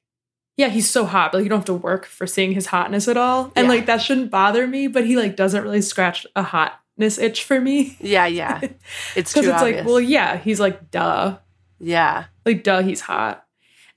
yeah 0.57 0.69
he's 0.69 0.89
so 0.89 1.05
hot 1.05 1.31
but 1.31 1.39
like, 1.39 1.43
you 1.43 1.49
don't 1.49 1.59
have 1.59 1.65
to 1.65 1.73
work 1.73 2.05
for 2.05 2.25
seeing 2.25 2.53
his 2.53 2.67
hotness 2.67 3.07
at 3.07 3.17
all 3.17 3.51
and 3.55 3.65
Yeah. 3.67 3.73
like 3.73 3.85
that 3.87 4.01
shouldn't 4.01 4.31
bother 4.31 4.65
me 4.67 4.87
but 4.87 5.05
he 5.05 5.17
like 5.17 5.35
doesn't 5.35 5.63
really 5.63 5.81
scratch 5.81 6.25
a 6.35 6.43
hotness 6.43 7.17
itch 7.17 7.43
for 7.43 7.59
me. 7.59 7.97
Yeah, 7.99 8.27
yeah. 8.27 8.59
It's 9.15 9.33
Because 9.33 9.47
it's 9.47 9.47
obvious. 9.61 9.77
like, 9.79 9.85
well, 9.87 9.99
yeah, 9.99 10.37
he's 10.37 10.59
like, 10.59 10.91
duh. 10.91 11.37
yeah. 11.79 12.25
Like, 12.45 12.63
duh, 12.63 12.83
he's 12.83 13.01
hot. 13.01 13.45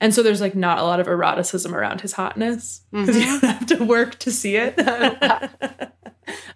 And 0.01 0.13
so 0.15 0.23
there's 0.23 0.41
like 0.41 0.55
not 0.55 0.79
a 0.79 0.83
lot 0.83 0.99
of 0.99 1.07
eroticism 1.07 1.75
around 1.75 2.01
his 2.01 2.13
hotness 2.13 2.81
because 2.91 3.15
you 3.15 3.21
Mhm. 3.23 3.41
don't 3.41 3.51
have 3.51 3.65
to 3.77 3.83
work 3.85 4.17
to 4.19 4.31
see 4.31 4.55
it. 4.57 4.75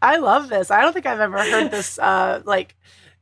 I 0.01 0.17
love 0.17 0.49
this. 0.49 0.71
I 0.71 0.81
don't 0.81 0.93
think 0.93 1.05
I've 1.05 1.19
ever 1.19 1.37
heard 1.37 1.71
this 1.71 1.97
uh, 1.99 2.41
like 2.45 2.75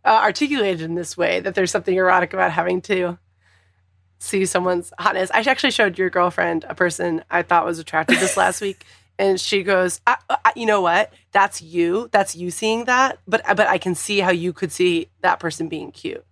uh, 0.06 0.20
articulated 0.24 0.82
in 0.82 0.96
this 0.96 1.18
way. 1.18 1.40
That 1.40 1.56
there's 1.56 1.72
something 1.72 1.96
erotic 1.96 2.34
about 2.34 2.52
having 2.52 2.82
to 2.84 3.18
see 4.20 4.46
someone's 4.46 4.92
hotness. 5.00 5.32
I 5.34 5.40
actually 5.40 5.72
showed 5.72 5.98
your 5.98 6.10
girlfriend 6.10 6.66
a 6.68 6.76
person 6.76 7.24
I 7.30 7.42
thought 7.42 7.66
was 7.66 7.80
attractive 7.80 8.20
this 8.20 8.38
last 8.38 8.62
week, 8.62 8.86
and 9.18 9.40
she 9.40 9.64
goes, 9.64 10.02
I, 10.08 10.18
I, 10.30 10.54
"You 10.56 10.66
know 10.66 10.82
what? 10.82 11.14
That's 11.32 11.62
you. 11.62 12.10
That's 12.12 12.36
you 12.36 12.52
seeing 12.52 12.86
that. 12.86 13.20
But 13.28 13.44
but 13.48 13.68
I 13.68 13.78
can 13.78 13.96
see 13.96 14.20
how 14.20 14.32
you 14.32 14.54
could 14.54 14.72
see 14.72 15.10
that 15.22 15.40
person 15.40 15.70
being 15.70 15.92
cute." 15.92 16.26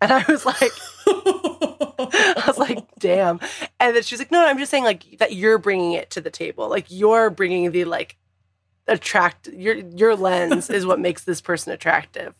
And 0.00 0.12
I 0.12 0.24
was 0.28 0.44
like, 0.44 0.72
I 1.06 2.44
was 2.46 2.58
like, 2.58 2.86
damn. 2.98 3.40
And 3.80 3.96
then 3.96 4.02
she's 4.02 4.18
like, 4.18 4.30
no, 4.30 4.42
no, 4.42 4.46
I'm 4.46 4.58
just 4.58 4.70
saying 4.70 4.84
like 4.84 5.18
that 5.18 5.34
you're 5.34 5.58
bringing 5.58 5.92
it 5.92 6.10
to 6.10 6.20
the 6.20 6.30
table. 6.30 6.68
Like 6.68 6.86
you're 6.88 7.30
bringing 7.30 7.70
the 7.70 7.84
like 7.86 8.16
attract 8.88 9.48
your 9.48 9.74
your 9.74 10.14
lens 10.16 10.70
is 10.70 10.86
what 10.86 11.00
makes 11.00 11.24
this 11.24 11.40
person 11.40 11.72
attractive. 11.72 12.34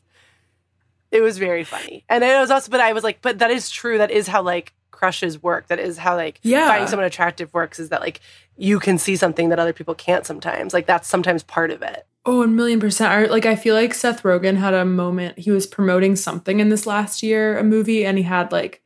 It 1.10 1.20
was 1.20 1.38
very 1.38 1.64
funny. 1.64 2.04
And 2.08 2.22
it 2.24 2.38
was 2.38 2.50
also 2.50 2.70
but 2.70 2.80
I 2.80 2.92
was 2.92 3.04
like, 3.04 3.22
but 3.22 3.38
that 3.38 3.50
is 3.50 3.70
true. 3.70 3.98
That 3.98 4.10
is 4.10 4.26
how 4.26 4.42
like 4.42 4.72
crushes 4.90 5.42
work. 5.42 5.68
That 5.68 5.78
is 5.78 5.98
how 5.98 6.16
like 6.16 6.38
Yeah. 6.42 6.68
finding 6.68 6.88
someone 6.88 7.06
attractive 7.06 7.52
works 7.54 7.78
is 7.78 7.90
that 7.90 8.00
like 8.00 8.20
you 8.56 8.78
can 8.80 8.98
see 8.98 9.16
something 9.16 9.50
that 9.50 9.58
other 9.58 9.72
people 9.72 9.94
can't 9.94 10.26
sometimes. 10.26 10.72
Like 10.72 10.86
that's 10.86 11.08
sometimes 11.08 11.42
part 11.42 11.70
of 11.70 11.82
it. 11.82 12.06
Oh, 12.24 12.42
a 12.42 12.48
million 12.48 12.80
percent. 12.80 13.12
I, 13.12 13.26
like 13.26 13.46
I 13.46 13.54
feel 13.54 13.74
like 13.74 13.94
Seth 13.94 14.22
Rogen 14.24 14.56
had 14.56 14.74
a 14.74 14.84
moment. 14.84 15.38
He 15.38 15.50
was 15.52 15.66
promoting 15.66 16.16
something 16.16 16.58
in 16.58 16.70
this 16.70 16.84
last 16.86 17.22
year, 17.22 17.56
a 17.56 17.62
movie, 17.62 18.04
and 18.04 18.18
he 18.18 18.24
had 18.24 18.50
like 18.50 18.82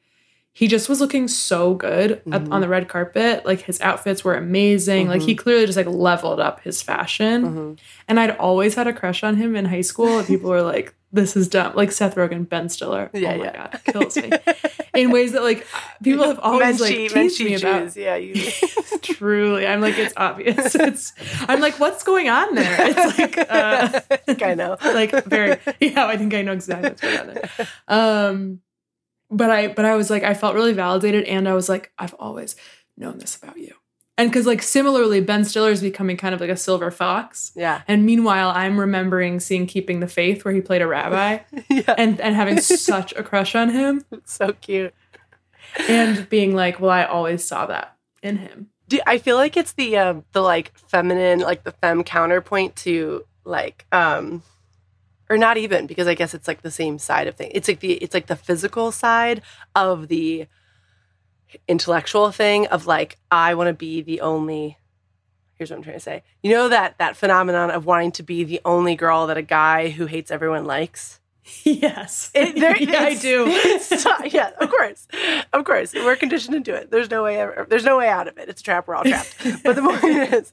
he 0.60 0.68
just 0.68 0.90
was 0.90 1.00
looking 1.00 1.26
so 1.26 1.72
good 1.72 2.20
Mhm. 2.26 2.52
on 2.52 2.60
the 2.60 2.68
red 2.68 2.86
carpet. 2.86 3.46
Like 3.46 3.62
his 3.62 3.80
outfits 3.80 4.22
were 4.22 4.34
amazing. 4.34 5.08
Like 5.08 5.22
he 5.22 5.34
clearly 5.34 5.64
just 5.64 5.78
like 5.78 5.86
leveled 5.86 6.38
up 6.38 6.60
his 6.60 6.82
fashion. 6.82 7.38
Mhm. 7.44 7.78
And 8.08 8.20
I'd 8.20 8.36
always 8.36 8.74
had 8.74 8.86
a 8.86 8.92
crush 8.92 9.22
on 9.24 9.36
him 9.36 9.56
in 9.56 9.64
high 9.64 9.80
school. 9.80 10.18
And 10.18 10.26
people 10.26 10.50
were 10.50 10.60
like, 10.60 10.92
"This 11.14 11.34
is 11.34 11.48
dumb." 11.48 11.72
Like 11.74 11.90
Seth 11.92 12.14
Rogen, 12.14 12.46
Ben 12.46 12.68
Stiller. 12.68 13.08
Yeah, 13.14 13.32
oh 13.32 13.38
my 13.38 13.44
yeah. 13.44 13.68
god, 13.72 13.80
kills 13.92 14.16
me 14.18 14.30
in 14.94 15.10
ways 15.10 15.32
that 15.32 15.42
like 15.42 15.66
people 16.04 16.26
have 16.26 16.38
always 16.40 16.78
like 16.78 16.92
Menchie- 16.94 17.08
teased 17.14 17.40
Menchie 17.40 17.44
me 17.46 17.54
about. 17.54 17.82
Jews. 17.84 17.96
Yeah, 17.96 18.16
you 18.16 18.34
Truly, 19.02 19.66
I'm 19.66 19.80
like 19.80 19.96
it's 19.96 20.12
obvious. 20.18 20.74
It's 20.88 21.14
I'm 21.48 21.60
like, 21.62 21.80
what's 21.80 22.02
going 22.04 22.28
on 22.28 22.54
there? 22.54 22.76
It's 22.90 23.18
like. 23.18 23.38
uh 23.38 24.00
I 24.10 24.16
think 24.28 24.42
I 24.42 24.52
know. 24.54 24.76
like 25.00 25.12
very 25.24 25.56
yeah 25.80 26.04
i 26.06 26.16
think 26.18 26.34
i 26.34 26.42
know 26.42 26.52
exactly 26.52 26.90
what's 26.90 27.00
going 27.00 27.18
on 27.18 27.26
there 27.34 27.48
um 27.88 28.60
but 29.30 29.50
i 29.50 29.68
but 29.68 29.84
i 29.84 29.94
was 29.94 30.10
like 30.10 30.22
i 30.22 30.34
felt 30.34 30.54
really 30.54 30.72
validated 30.72 31.24
and 31.24 31.48
i 31.48 31.54
was 31.54 31.68
like 31.68 31.92
i've 31.98 32.14
always 32.18 32.56
known 32.96 33.18
this 33.18 33.36
about 33.36 33.56
you 33.58 33.74
and 34.18 34.30
because 34.30 34.46
like 34.46 34.62
similarly 34.62 35.20
ben 35.20 35.44
stiller 35.44 35.70
is 35.70 35.80
becoming 35.80 36.16
kind 36.16 36.34
of 36.34 36.40
like 36.40 36.50
a 36.50 36.56
silver 36.56 36.90
fox 36.90 37.52
Yeah. 37.54 37.82
and 37.88 38.04
meanwhile 38.04 38.50
i'm 38.50 38.78
remembering 38.78 39.40
seeing 39.40 39.66
keeping 39.66 40.00
the 40.00 40.08
faith 40.08 40.44
where 40.44 40.52
he 40.54 40.60
played 40.60 40.82
a 40.82 40.86
rabbi 40.86 41.38
yeah. 41.70 41.94
and 41.96 42.20
and 42.20 42.34
having 42.34 42.60
such 42.60 43.12
a 43.14 43.22
crush 43.22 43.54
on 43.54 43.70
him 43.70 44.04
so 44.24 44.52
cute. 44.60 44.94
and 45.88 46.28
being 46.28 46.54
like 46.54 46.80
well 46.80 46.90
i 46.90 47.04
always 47.04 47.44
saw 47.44 47.66
that 47.66 47.96
in 48.22 48.36
him 48.38 48.68
Do, 48.88 48.98
I 49.06 49.18
feel 49.18 49.36
like 49.36 49.56
it's 49.56 49.72
the 49.72 49.96
um 49.96 50.24
the 50.32 50.42
like 50.42 50.72
feminine, 50.88 51.38
like 51.38 51.62
the 51.64 51.70
femme 51.72 52.02
counterpoint 52.04 52.76
to 52.84 53.24
like 53.44 53.86
um 53.92 54.42
or 55.30 55.38
not 55.38 55.56
even 55.56 55.86
because 55.86 56.06
I 56.06 56.14
guess 56.14 56.34
it's 56.34 56.46
like 56.48 56.60
the 56.62 56.70
same 56.70 56.98
side 56.98 57.26
of 57.28 57.36
thing. 57.36 57.50
It's 57.54 57.68
like 57.68 57.80
the 57.80 57.92
it's 57.94 58.12
like 58.12 58.26
the 58.26 58.36
physical 58.36 58.92
side 58.92 59.40
of 59.74 60.08
the 60.08 60.46
intellectual 61.66 62.30
thing 62.30 62.66
of 62.68 62.86
like 62.86 63.18
I 63.30 63.54
want 63.54 63.68
to 63.68 63.72
be 63.74 64.02
the 64.02 64.20
only 64.20 64.76
here's 65.54 65.70
what 65.70 65.76
I'm 65.76 65.82
trying 65.82 65.96
to 65.96 66.00
say. 66.00 66.22
You 66.42 66.52
know 66.52 66.68
that 66.68 66.98
that 66.98 67.16
phenomenon 67.16 67.70
of 67.70 67.86
wanting 67.86 68.12
to 68.12 68.22
be 68.22 68.44
the 68.44 68.60
only 68.64 68.94
girl 68.94 69.26
that 69.28 69.36
a 69.36 69.42
guy 69.42 69.88
who 69.90 70.06
hates 70.06 70.30
everyone 70.30 70.64
likes? 70.64 71.20
yes 71.64 72.30
It- 72.34 72.54
there- 72.60 72.76
i 73.00 73.14
do 73.14 73.46
yeah, 74.36 74.50
of 74.60 74.70
course, 74.70 75.08
of 75.52 75.64
course. 75.64 75.92
We're 75.94 76.16
conditioned 76.16 76.54
into 76.54 76.74
it. 76.74 76.90
There's 76.90 77.10
no 77.10 77.24
way. 77.24 77.40
ever- 77.40 77.66
There's 77.68 77.84
no 77.84 77.96
way 77.98 78.08
out 78.08 78.28
of 78.28 78.38
it. 78.38 78.48
It's 78.48 78.60
a 78.60 78.64
trap. 78.64 78.86
We're 78.86 78.94
all 78.94 79.04
trapped. 79.04 79.36
But 79.64 79.76
the 79.76 79.82
point 79.82 80.32
is, 80.34 80.52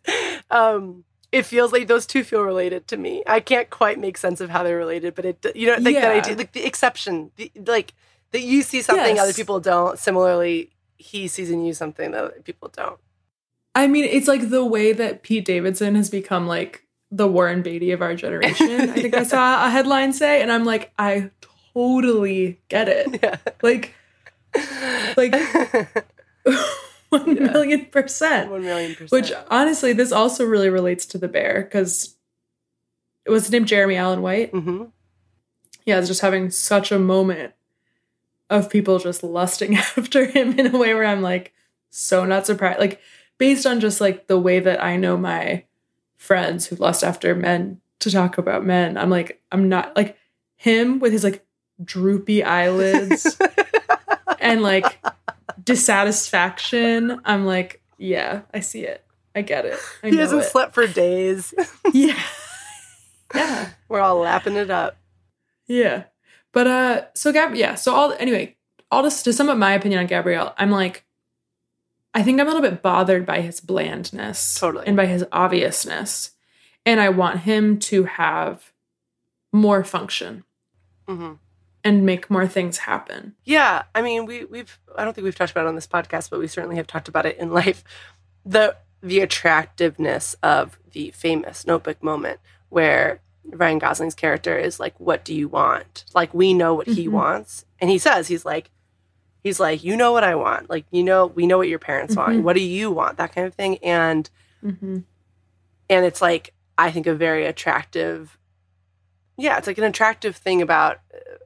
um, 0.50 1.04
it 1.32 1.44
feels 1.44 1.72
like 1.74 1.88
those 1.88 2.06
two 2.06 2.24
feel 2.24 2.42
related 2.42 2.88
to 2.88 2.98
me. 2.98 3.24
I 3.28 3.40
can't 3.40 3.70
quite 3.70 4.00
make 4.00 4.18
sense 4.18 4.40
of 4.42 4.50
how 4.50 4.64
they're 4.64 4.78
related, 4.78 5.14
but 5.16 5.26
it, 5.26 5.46
you 5.56 5.68
know, 5.68 5.74
like 5.74 5.96
that 5.96 6.16
Yeah. 6.16 6.22
idea, 6.22 6.36
like 6.38 6.54
the 6.54 6.66
exception, 6.66 7.32
the, 7.36 7.52
like 7.66 7.94
that 8.32 8.42
you 8.42 8.62
see 8.62 8.82
something 8.82 9.16
Yes. 9.16 9.24
other 9.24 9.34
people 9.34 9.60
don't. 9.60 9.98
Similarly, 10.00 10.72
he 10.98 11.28
sees 11.28 11.50
in 11.52 11.66
you 11.66 11.74
something 11.74 12.12
that 12.12 12.24
other 12.24 12.42
people 12.44 12.70
don't. 12.70 13.00
I 13.76 13.88
mean, 13.88 14.06
it's 14.06 14.28
like 14.28 14.50
the 14.50 14.66
way 14.66 14.94
that 14.94 15.22
Pete 15.22 15.46
Davidson 15.46 15.96
has 15.96 16.10
become 16.10 16.48
like 16.48 16.84
the 17.12 17.28
Warren 17.28 17.62
Beatty 17.62 17.92
of 17.92 18.02
our 18.02 18.16
generation. 18.16 18.70
I 18.90 18.94
think 18.94 19.14
I 19.14 19.24
saw 19.34 19.68
a 19.68 19.70
headline 19.70 20.14
say, 20.14 20.42
and 20.42 20.52
I'm 20.52 20.66
like, 20.66 20.92
I 20.98 21.30
totally 21.74 22.60
get 22.70 22.88
it. 22.90 23.20
Yeah. 23.24 23.36
Like, 23.62 23.94
like 25.16 25.34
one 27.26 27.36
Yeah. 27.38 27.52
million 27.52 27.86
percent. 27.86 28.50
one 28.52 28.62
million 28.64 28.94
percent. 28.96 29.12
Which 29.12 29.32
honestly, 29.50 29.94
this 29.94 30.12
also 30.12 30.46
really 30.46 30.70
relates 30.70 31.06
to 31.08 31.18
the 31.18 31.28
bear 31.28 31.64
because 31.64 32.16
it 33.26 33.30
was 33.32 33.52
named 33.52 33.68
Jeremy 33.68 33.96
Allen 33.98 34.22
White. 34.22 34.52
hmm 34.52 34.86
Yeah, 35.86 35.96
I 35.98 36.00
was 36.00 36.08
just 36.08 36.22
having 36.22 36.50
such 36.50 36.92
a 36.92 37.00
moment 37.00 37.54
of 38.50 38.70
people 38.70 39.00
just 39.00 39.24
lusting 39.24 39.76
after 39.98 40.26
him 40.26 40.58
in 40.60 40.74
a 40.74 40.78
way 40.78 40.94
where 40.94 41.06
I'm 41.06 41.22
like 41.22 41.54
so 41.90 42.26
not 42.26 42.46
surprised. 42.46 42.80
Like 42.80 43.00
based 43.38 43.66
on 43.66 43.80
just 43.80 44.00
like 44.02 44.28
the 44.28 44.40
way 44.40 44.60
that 44.60 44.84
I 44.84 44.98
know 44.98 45.18
my 45.18 45.64
friends 46.18 46.68
who 46.68 46.76
lust 46.78 47.04
after 47.04 47.36
men 47.36 47.80
to 48.00 48.12
talk 48.12 48.38
about 48.38 48.66
men, 48.66 48.98
I'm 48.98 49.10
like, 49.10 49.42
I'm 49.52 49.70
not 49.70 49.96
like 49.96 50.18
him 50.56 51.00
with 51.00 51.12
his 51.12 51.24
like 51.24 51.46
droopy 51.84 52.44
eyelids 52.44 53.38
and 54.40 54.62
like 54.62 55.00
dissatisfaction. 55.68 57.22
I'm 57.26 57.46
like, 57.46 57.82
yeah, 57.98 58.42
I 58.54 58.62
see 58.62 58.84
it. 58.86 59.04
I 59.36 59.42
get 59.42 59.66
it. 59.66 59.78
I 60.02 60.10
he 60.10 60.18
hasn't 60.18 60.42
it. 60.42 60.50
slept 60.50 60.74
for 60.74 60.88
days. 60.88 61.54
Yeah. 61.94 62.20
Yeah. 63.36 63.70
We're 63.90 64.00
all 64.00 64.20
lapping 64.20 64.56
it 64.56 64.72
up. 64.72 64.98
Yeah. 65.68 66.06
But 66.54 66.68
uh 66.68 67.06
so 67.14 67.32
Gab 67.32 67.54
yeah, 67.56 67.76
so 67.76 67.94
all 67.94 68.14
anyway, 68.20 68.56
all 68.90 69.04
this 69.04 69.22
to 69.24 69.34
sum 69.34 69.50
up 69.50 69.58
my 69.58 69.74
opinion 69.74 70.00
on 70.00 70.08
Gabrielle, 70.08 70.56
I'm 70.58 70.72
like 70.72 71.06
I 72.14 72.24
think 72.24 72.40
I'm 72.40 72.48
a 72.48 72.52
little 72.52 72.68
bit 72.68 72.82
bothered 72.82 73.26
by 73.26 73.42
his 73.42 73.60
blandness 73.60 74.60
Totally. 74.60 74.88
and 74.88 74.96
by 74.98 75.06
his 75.06 75.24
obviousness. 75.32 76.32
And 76.86 77.00
I 77.02 77.10
want 77.10 77.42
him 77.42 77.78
to 77.80 78.06
have 78.06 78.72
more 79.52 79.84
function 79.84 80.44
hmm 81.08 81.34
and 81.84 82.06
make 82.06 82.30
more 82.30 82.48
things 82.48 82.80
happen. 82.80 83.36
Yeah, 83.44 83.84
I 83.96 84.02
mean, 84.02 84.26
we 84.26 84.46
we've 84.46 84.78
I 84.98 85.04
don't 85.04 85.14
think 85.14 85.24
we've 85.26 85.36
talked 85.36 85.52
about 85.52 85.66
it 85.66 85.70
on 85.70 85.76
this 85.76 85.88
podcast, 85.88 86.30
but 86.30 86.40
we 86.40 86.48
certainly 86.48 86.76
have 86.78 86.88
talked 86.88 87.08
about 87.08 87.26
it 87.26 87.38
in 87.38 87.52
life. 87.62 87.84
The 88.46 88.76
the 89.02 89.20
attractiveness 89.20 90.36
of 90.42 90.80
the 90.92 91.12
famous 91.12 91.68
Notebook 91.68 92.02
moment 92.04 92.40
where 92.70 93.22
Ryan 93.46 93.80
Gosling's 93.80 94.16
character 94.16 94.58
is 94.58 94.80
like, 94.80 95.00
"What 95.00 95.24
do 95.24 95.34
you 95.34 95.48
want?" 95.48 96.04
Like 96.14 96.34
we 96.34 96.54
know 96.54 96.74
what 96.74 96.88
he 96.88 97.08
Mhm. 97.08 97.12
wants, 97.12 97.66
and 97.80 97.90
he 97.90 97.98
says 97.98 98.28
he's 98.28 98.44
like, 98.44 98.72
he's 99.44 99.60
like, 99.60 99.84
"You 99.84 99.96
know 99.96 100.12
what 100.12 100.24
I 100.24 100.36
want. 100.36 100.70
Like 100.70 100.86
you 100.92 101.04
know 101.04 101.28
we 101.28 101.48
know 101.48 101.58
what 101.58 101.70
your 101.70 101.80
parents 101.80 102.16
want. 102.16 102.38
Mhm. 102.38 102.42
What 102.44 102.56
do 102.56 102.62
you 102.64 102.92
want?" 102.92 103.18
That 103.18 103.34
kind 103.34 103.48
of 103.48 103.54
thing, 103.54 103.78
and 103.84 104.30
Mm-hmm. 104.66 104.98
and 105.90 106.06
it's 106.06 106.22
like 106.22 106.54
I 106.78 106.92
think 106.92 107.06
a 107.08 107.14
very 107.14 107.46
attractive. 107.46 108.38
Yeah, 109.38 109.58
it's 109.60 109.68
like 109.68 109.78
an 109.78 109.84
attractive 109.84 110.36
thing 110.36 110.62
about, 110.64 111.00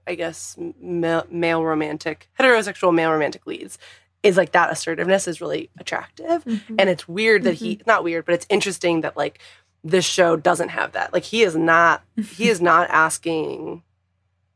I 0.08 0.16
guess, 0.16 0.58
male, 0.80 1.26
male 1.30 1.64
romantic, 1.64 2.30
heterosexual 2.40 2.94
male 2.94 3.12
romantic 3.12 3.46
leads 3.46 3.78
is 4.24 4.38
like 4.38 4.52
that 4.52 4.72
assertiveness 4.72 5.28
is 5.28 5.42
really 5.42 5.70
attractive. 5.80 6.44
Mm-hmm. 6.46 6.76
And 6.78 6.90
it's 6.90 7.08
weird 7.08 7.44
that 7.44 7.56
he, 7.56 7.82
not 7.88 8.04
weird, 8.04 8.26
but 8.26 8.36
it's 8.36 8.46
interesting 8.50 9.02
that 9.02 9.18
like 9.18 9.40
this 9.84 10.06
show 10.06 10.36
doesn't 10.36 10.70
have 10.70 10.92
that. 10.92 11.12
Like 11.14 11.24
he 11.24 11.42
is 11.44 11.56
not, 11.56 12.04
he 12.36 12.48
is 12.50 12.62
not 12.62 12.90
asking 12.92 13.82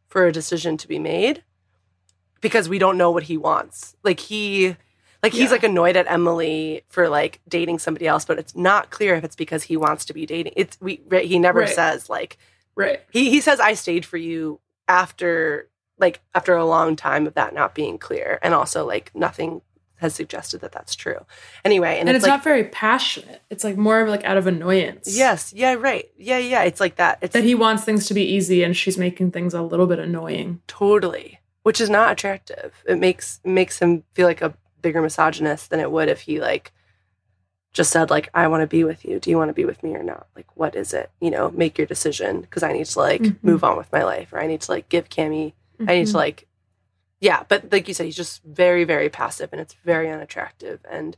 for 0.07 0.27
a 0.27 0.31
decision 0.31 0.77
to 0.77 0.87
be 0.87 0.99
made 0.99 1.43
because 2.41 2.69
we 2.69 2.77
don't 2.79 2.97
know 2.97 3.09
what 3.11 3.23
he 3.23 3.37
wants. 3.37 3.95
Like 4.03 4.19
he, 4.19 4.75
like 5.23 5.31
he's 5.33 5.45
Yeah. 5.45 5.49
like 5.51 5.63
annoyed 5.63 5.95
at 5.95 6.09
Emily 6.11 6.83
for 6.89 7.09
like 7.09 7.41
dating 7.47 7.79
somebody 7.79 8.05
else, 8.07 8.23
but 8.25 8.37
it's 8.37 8.55
not 8.55 8.91
clear 8.91 9.15
if 9.15 9.23
it's 9.23 9.35
because 9.35 9.63
he 9.63 9.77
wants 9.77 10.05
to 10.05 10.13
be 10.13 10.27
dating. 10.27 10.53
It's 10.55 10.77
we 10.79 11.01
he 11.23 11.39
never 11.39 11.61
Right. 11.61 11.69
says 11.69 12.07
like 12.07 12.37
right. 12.75 13.01
he 13.09 13.31
he 13.31 13.41
says 13.41 13.59
I 13.59 13.73
stayed 13.73 14.05
for 14.05 14.17
you 14.17 14.59
after 14.87 15.69
like 15.97 16.21
after 16.33 16.55
a 16.55 16.65
long 16.65 16.95
time 16.95 17.25
of 17.25 17.33
that 17.35 17.53
not 17.53 17.73
being 17.73 17.97
clear 17.97 18.39
and 18.41 18.53
also 18.53 18.85
like 18.85 19.11
nothing 19.15 19.61
has 19.97 20.13
suggested 20.13 20.59
that 20.61 20.73
that's 20.73 20.93
true. 20.93 21.25
Anyway, 21.63 21.97
and, 21.99 22.09
And, 22.09 22.09
it's, 22.09 22.17
it's, 22.17 22.29
like 22.29 22.37
not 22.39 22.43
very 22.43 22.65
passionate. 22.65 23.41
It's 23.49 23.63
like 23.63 23.77
more 23.77 24.01
of 24.01 24.09
like 24.09 24.25
out 24.25 24.35
of 24.37 24.45
annoyance. 24.45 25.15
yes, 25.17 25.53
yeah, 25.53 25.73
right, 25.75 26.09
yeah, 26.17 26.37
yeah. 26.37 26.63
It's 26.63 26.81
like 26.81 26.97
that. 26.97 27.19
It's 27.21 27.33
That 27.33 27.45
he 27.45 27.55
wants 27.55 27.83
things 27.83 28.07
to 28.07 28.13
be 28.13 28.23
easy 28.23 28.63
and 28.63 28.75
she's 28.75 28.97
making 28.97 29.31
things 29.31 29.53
a 29.53 29.61
little 29.61 29.87
bit 29.87 29.99
annoying. 29.99 30.61
totally, 30.67 31.39
which 31.63 31.79
is 31.79 31.89
not 31.89 32.11
attractive. 32.11 32.83
It 32.87 32.99
makes 32.99 33.39
makes 33.45 33.79
him 33.79 34.03
feel 34.13 34.27
like 34.27 34.41
a 34.41 34.53
bigger 34.81 35.01
misogynist 35.01 35.69
than 35.69 35.79
it 35.79 35.91
would 35.91 36.09
if 36.09 36.21
he 36.21 36.39
like 36.39 36.71
just 37.75 37.91
said 37.91 38.09
like 38.09 38.29
I 38.33 38.47
want 38.47 38.61
to 38.61 38.67
be 38.67 38.83
with 38.83 39.05
you. 39.05 39.19
Do 39.19 39.29
you 39.29 39.37
want 39.37 39.49
to 39.49 39.53
be 39.53 39.65
with 39.65 39.83
me 39.83 39.93
or 39.95 40.01
not? 40.01 40.27
Like 40.35 40.47
what 40.55 40.75
is 40.75 40.93
it? 40.93 41.11
You 41.19 41.29
know, 41.29 41.51
make 41.51 41.77
your 41.77 41.85
decision 41.85 42.41
because 42.41 42.63
I 42.63 42.71
need 42.73 42.85
to 42.87 42.99
like 42.99 43.21
Mhm. 43.21 43.37
move 43.43 43.63
on 43.63 43.77
with 43.77 43.91
my 43.91 44.03
life 44.03 44.33
or 44.33 44.39
I 44.39 44.47
need 44.47 44.61
to 44.61 44.71
like 44.71 44.89
give 44.89 45.09
Cammy 45.09 45.53
I 45.87 45.95
need 45.99 46.07
to 46.07 46.17
like, 46.17 46.47
yeah, 47.19 47.43
but 47.49 47.71
like 47.71 47.87
you 47.89 47.93
said, 47.93 48.05
he's 48.05 48.15
just 48.15 48.41
very, 48.43 48.85
very 48.85 49.09
passive 49.09 49.49
and 49.51 49.59
it's 49.61 49.73
very 49.83 50.09
unattractive. 50.09 50.79
And 50.89 51.17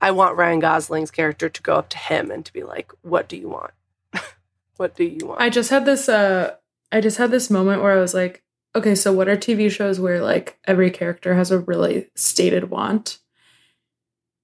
I 0.00 0.10
want 0.10 0.36
Ryan 0.36 0.60
Gosling's 0.60 1.10
character 1.10 1.48
to 1.48 1.62
go 1.62 1.74
up 1.76 1.88
to 1.90 1.98
him 1.98 2.30
and 2.30 2.44
to 2.44 2.52
be 2.52 2.62
like, 2.62 2.92
"What 3.02 3.28
do 3.28 3.36
you 3.36 3.48
want? 3.48 3.72
what 4.76 4.94
do 4.94 5.04
you 5.04 5.26
want?" 5.26 5.40
I 5.40 5.48
just 5.48 5.70
had 5.70 5.86
this 5.86 6.08
uh 6.08 6.56
I 6.92 7.00
just 7.00 7.16
had 7.16 7.30
this 7.30 7.50
moment 7.50 7.82
where 7.82 7.92
I 7.96 8.00
was 8.00 8.14
like, 8.14 8.42
okay, 8.74 8.94
so 8.94 9.12
what 9.12 9.28
are 9.28 9.36
TV 9.36 9.70
shows 9.70 9.98
where 9.98 10.22
like 10.22 10.58
every 10.66 10.90
character 10.90 11.34
has 11.34 11.50
a 11.50 11.58
really 11.58 12.10
stated 12.14 12.70
want? 12.70 13.18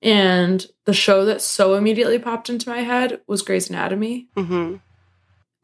And 0.04 0.64
the 0.84 0.92
show 0.92 1.24
that 1.24 1.40
so 1.40 1.74
immediately 1.74 2.18
popped 2.18 2.50
into 2.50 2.68
my 2.68 2.78
head 2.82 3.20
was 3.26 3.42
Grey's 3.42 3.68
Anatomy. 3.70 4.28
hmm 4.36 4.76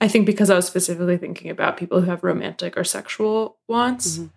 I 0.02 0.08
think 0.08 0.24
because 0.24 0.48
I 0.48 0.54
was 0.56 0.66
specifically 0.66 1.18
thinking 1.18 1.50
about 1.50 1.76
people 1.76 2.00
who 2.00 2.08
have 2.10 2.24
romantic 2.24 2.74
or 2.78 2.84
sexual 2.84 3.58
wants. 3.68 4.16
Mhm. 4.16 4.30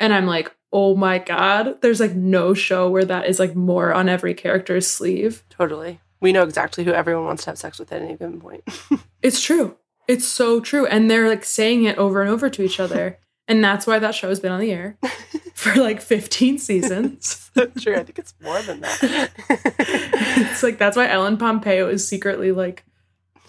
And 0.00 0.12
I'm 0.12 0.26
like, 0.26 0.52
oh 0.72 0.96
my 0.96 1.18
God, 1.18 1.80
there's 1.82 2.00
like 2.00 2.16
no 2.16 2.52
show 2.52 2.90
where 2.90 3.04
that 3.04 3.26
is 3.26 3.38
like 3.38 3.54
more 3.54 3.94
on 3.94 4.08
every 4.08 4.34
character's 4.34 4.88
sleeve. 4.88 5.44
Totally. 5.50 6.00
We 6.20 6.32
know 6.32 6.42
exactly 6.42 6.82
who 6.82 6.90
everyone 6.92 7.26
wants 7.26 7.44
to 7.44 7.50
have 7.50 7.58
sex 7.58 7.78
with 7.78 7.92
at 7.92 8.02
any 8.02 8.16
given 8.16 8.40
point. 8.40 8.64
It's 9.22 9.40
true. 9.40 9.76
It's 10.08 10.26
so 10.26 10.60
true. 10.60 10.84
And 10.86 11.08
they're 11.10 11.28
like 11.28 11.44
saying 11.44 11.84
it 11.84 11.96
over 11.96 12.20
and 12.20 12.28
over 12.30 12.50
to 12.50 12.62
each 12.62 12.78
other. 12.80 13.18
And 13.46 13.62
that's 13.62 13.86
why 13.86 13.98
that 13.98 14.14
show's 14.14 14.40
been 14.40 14.52
on 14.52 14.60
the 14.60 14.72
air 14.72 14.96
for 15.54 15.74
like 15.74 16.00
15 16.00 16.58
seasons. 16.58 17.50
True. 17.78 17.96
I 17.96 18.02
think 18.02 18.18
it's 18.18 18.34
more 18.42 18.60
than 18.62 18.80
that. 18.80 19.30
it's 19.48 20.62
like 20.62 20.78
that's 20.78 20.96
why 20.96 21.08
Ellen 21.08 21.36
Pompeo 21.36 21.88
is 21.88 22.06
secretly 22.06 22.52
like 22.52 22.84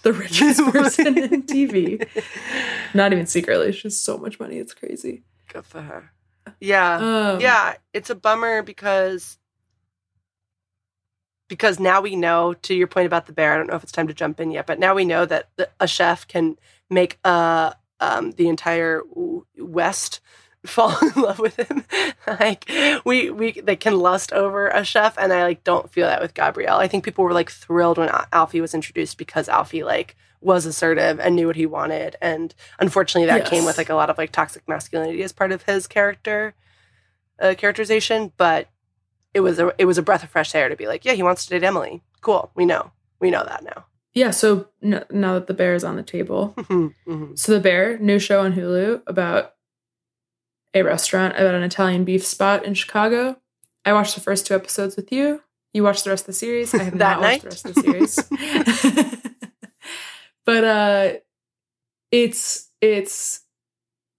the 0.04 0.14
richest 0.14 0.62
person 0.72 1.18
in 1.18 1.44
TV. 1.44 2.06
Not 2.94 3.14
even 3.14 3.26
secretly, 3.26 3.72
she 3.72 3.84
has 3.84 4.00
so 4.00 4.18
much 4.18 4.40
money. 4.40 4.58
It's 4.58 4.74
crazy. 4.74 5.24
Good 5.48 5.66
for 5.66 5.82
her. 5.82 6.12
Yeah. 6.60 6.96
Um, 6.98 7.40
yeah, 7.40 7.76
it's 7.94 8.10
a 8.10 8.16
bummer 8.16 8.62
because 8.62 9.38
because 11.48 11.80
now 11.80 12.02
we 12.02 12.16
know 12.16 12.54
to 12.54 12.74
your 12.74 12.88
point 12.88 13.06
about 13.06 13.28
the 13.28 13.34
bear. 13.34 13.54
I 13.54 13.58
don't 13.58 13.68
know 13.68 13.76
if 13.76 13.84
it's 13.84 13.92
time 13.92 14.08
to 14.08 14.14
jump 14.14 14.40
in 14.40 14.52
yet, 14.52 14.68
but 14.68 14.80
now 14.80 14.94
we 14.94 15.06
know 15.06 15.26
that 15.26 15.50
the, 15.56 15.70
a 15.80 15.88
chef 15.88 16.28
can 16.28 16.58
make 16.90 17.18
uh 17.24 17.74
um 18.00 18.32
the 18.32 18.48
entire 18.48 19.02
West 19.58 20.20
fall 20.66 20.98
in 21.02 21.22
love 21.22 21.40
with 21.40 21.58
him. 21.58 21.84
like 22.28 22.70
we 23.06 23.30
we 23.30 23.52
they 23.52 23.76
can 23.76 24.00
lust 24.00 24.34
over 24.34 24.68
a 24.68 24.84
chef, 24.84 25.18
and 25.18 25.32
I 25.32 25.44
like 25.44 25.64
don't 25.64 25.92
feel 25.92 26.08
that 26.08 26.22
with 26.22 26.34
Gabrielle. 26.34 26.78
I 26.78 26.88
think 26.88 27.04
people 27.04 27.24
were 27.24 27.34
like 27.34 27.52
thrilled 27.52 27.98
when 27.98 28.10
Alfie 28.32 28.62
was 28.62 28.74
introduced 28.74 29.18
because 29.18 29.48
Alfie 29.48 29.84
like 29.84 30.16
was 30.42 30.66
assertive 30.66 31.20
and 31.20 31.36
knew 31.36 31.48
what 31.48 31.56
he 31.56 31.66
wanted, 31.66 32.16
and 32.22 32.54
unfortunately 32.80 33.28
that 33.28 33.46
came 33.46 33.66
with 33.66 33.78
like 33.78 33.90
a 33.90 33.96
lot 33.96 34.10
of 34.10 34.18
like 34.18 34.32
toxic 34.32 34.68
masculinity 34.68 35.22
as 35.24 35.32
part 35.32 35.52
of 35.52 35.64
his 35.64 35.88
character 35.88 36.56
uh, 37.40 37.54
characterization. 37.58 38.32
But 38.38 38.68
it 39.34 39.42
was 39.42 39.60
a 39.60 39.74
it 39.78 39.86
was 39.86 39.98
a 39.98 40.04
breath 40.04 40.24
of 40.24 40.30
fresh 40.30 40.56
air 40.56 40.70
to 40.70 40.76
be 40.76 40.88
like, 40.88 41.06
yeah, 41.06 41.14
he 41.14 41.24
wants 41.24 41.46
to 41.46 41.52
date 41.52 41.66
Emily. 41.66 42.02
Cool, 42.22 42.52
we 42.56 42.66
know 42.66 42.92
we 43.20 43.30
know 43.30 43.44
that 43.44 43.64
now. 43.64 43.86
Yeah, 44.16 44.32
so 44.32 44.68
n- 44.82 45.06
now 45.12 45.34
that 45.36 45.46
the 45.48 45.54
bear 45.54 45.76
is 45.76 45.84
on 45.84 45.96
the 45.98 46.04
table. 46.04 46.56
Mhm. 47.08 47.38
So 47.38 47.52
the 47.52 47.60
bear, 47.60 47.98
new 48.00 48.18
show 48.18 48.42
on 48.42 48.54
Hulu 48.54 49.04
about 49.08 49.54
a 50.74 50.82
restaurant 50.84 51.36
about 51.38 51.54
an 51.54 51.64
Italian 51.64 52.04
beef 52.06 52.26
spot 52.26 52.66
in 52.66 52.74
Chicago. 52.74 53.38
I 53.86 53.94
watched 53.94 54.16
the 54.16 54.22
first 54.22 54.46
two 54.48 54.56
episodes 54.56 54.96
with 54.96 55.12
you. 55.12 55.42
You 55.74 55.84
watched 55.84 56.04
the 56.06 56.10
rest 56.10 56.24
of 56.24 56.28
the 56.28 56.34
series. 56.34 56.74
I 56.74 56.84
have 56.84 56.98
That 56.98 57.20
not 57.20 57.22
watched 57.22 57.42
the 57.44 57.50
rest 57.50 57.66
of 57.66 57.76
the 57.76 57.82
series. 57.82 59.22
but 60.46 60.64
uh 60.64 61.14
it's 62.12 62.70
it's 62.82 63.42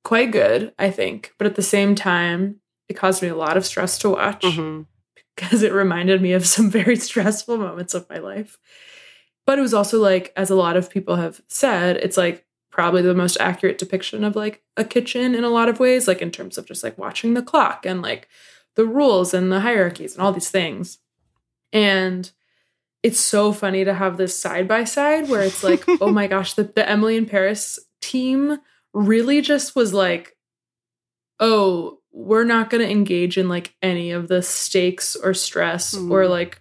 quite 0.05 0.31
good, 0.31 0.73
I 0.79 0.91
think. 0.91 1.33
But 1.39 1.47
at 1.47 1.55
the 1.57 1.63
same 1.63 1.95
time, 1.95 2.61
it 2.89 2.95
caused 2.95 3.23
me 3.23 3.29
a 3.29 3.35
lot 3.37 3.57
of 3.57 3.65
stress 3.67 3.99
to 3.99 4.11
watch 4.11 4.43
Mhm. 4.43 4.87
because 5.35 5.63
it 5.63 5.73
reminded 5.73 6.21
me 6.23 6.33
of 6.33 6.47
some 6.47 6.71
very 6.71 6.97
stressful 6.97 7.57
moments 7.59 7.95
of 7.95 8.09
my 8.11 8.19
life. 8.19 8.59
But 9.47 9.59
it 9.59 9.63
was 9.63 9.73
also 9.75 10.01
like, 10.01 10.33
as 10.37 10.51
a 10.51 10.55
lot 10.57 10.77
of 10.77 10.91
people 10.91 11.17
have 11.17 11.41
said, 11.49 11.97
it's 11.99 12.17
like 12.17 12.45
probably 12.71 13.01
the 13.01 13.15
most 13.15 13.37
accurate 13.41 13.79
depiction 13.79 14.25
of 14.25 14.37
like 14.37 14.63
a 14.77 14.85
kitchen 14.85 15.35
in 15.35 15.45
a 15.45 15.49
lot 15.49 15.69
of 15.69 15.81
ways, 15.81 16.07
like 16.09 16.21
in 16.21 16.31
terms 16.31 16.59
of 16.59 16.67
just 16.67 16.83
like 16.85 16.99
watching 16.99 17.35
the 17.35 17.43
clock 17.43 17.87
and 17.87 18.03
like 18.03 18.29
the 18.75 18.85
rules 18.85 19.33
and 19.33 19.51
the 19.51 19.61
hierarchies 19.61 20.15
and 20.15 20.23
all 20.23 20.33
these 20.33 20.51
things. 20.51 20.99
And 21.73 22.31
it's 23.03 23.21
so 23.21 23.53
funny 23.53 23.85
to 23.85 23.95
have 23.95 24.17
this 24.17 24.39
side 24.39 24.67
by 24.67 24.85
side 24.85 25.29
where 25.29 25.43
it's 25.43 25.63
like, 25.65 25.85
oh 26.01 26.11
my 26.11 26.27
gosh, 26.27 26.55
the, 26.55 26.65
the 26.65 26.87
Emily 26.89 27.17
in 27.17 27.25
Paris 27.27 27.79
team 28.03 28.59
really 28.93 29.41
just 29.41 29.77
was 29.77 29.95
like, 29.95 30.37
oh, 31.41 32.01
we're 32.13 32.45
not 32.45 32.71
going 32.71 32.83
to 32.85 32.91
engage 32.91 33.37
in 33.39 33.49
like 33.49 33.75
any 33.83 34.11
of 34.11 34.29
the 34.29 34.43
stakes 34.43 35.17
or 35.17 35.35
stress 35.35 35.95
or 35.95 36.23
Mm. 36.25 36.31
like 36.31 36.61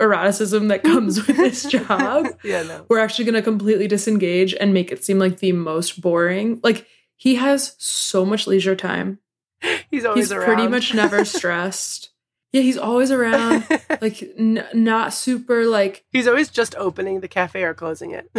eroticism 0.00 0.68
that 0.68 0.82
comes 0.82 1.26
with 1.26 1.36
this 1.38 1.64
job. 1.64 2.26
yeah, 2.44 2.62
no. 2.62 2.86
We're 2.88 2.98
actually 2.98 3.24
going 3.24 3.34
to 3.36 3.42
completely 3.42 3.88
disengage 3.88 4.54
and 4.54 4.74
make 4.74 4.92
it 4.92 5.04
seem 5.04 5.18
like 5.18 5.38
the 5.38 5.52
most 5.52 6.00
boring. 6.00 6.60
Like 6.62 6.86
he 7.16 7.36
has 7.36 7.74
so 7.78 8.24
much 8.24 8.46
leisure 8.46 8.76
time. 8.76 9.18
He's 9.90 10.04
always 10.04 10.24
He's 10.26 10.32
around. 10.32 10.44
pretty 10.46 10.68
much 10.68 10.92
never 10.94 11.24
stressed. 11.24 12.10
yeah, 12.52 12.60
he's 12.62 12.76
always 12.78 13.10
around. 13.10 13.64
Like 14.02 14.22
n- 14.38 14.66
not 14.74 15.14
super 15.14 15.64
like 15.64 16.04
He's 16.10 16.28
always 16.28 16.50
just 16.50 16.74
opening 16.76 17.20
the 17.20 17.28
cafe 17.28 17.62
or 17.62 17.72
closing 17.72 18.10
it. 18.10 18.30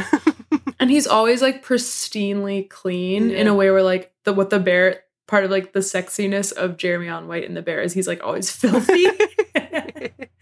and 0.79 0.91
he's 0.91 1.07
always 1.07 1.41
like 1.41 1.65
pristinely 1.65 2.69
clean 2.69 3.31
in 3.31 3.47
a 3.47 3.55
way 3.55 3.71
where 3.71 3.81
like 3.81 4.13
the 4.23 4.33
what 4.33 4.51
the 4.51 4.59
bear 4.59 5.01
part 5.27 5.43
of 5.43 5.49
like 5.51 5.73
the 5.73 5.79
sexiness 5.79 6.53
of 6.53 6.77
Jeremy 6.77 7.07
Allen 7.07 7.27
White 7.27 7.43
in 7.45 7.55
the 7.55 7.63
bear 7.63 7.81
is 7.81 7.93
he's 7.93 8.07
like 8.07 8.23
always 8.23 8.51
filthy. 8.51 9.07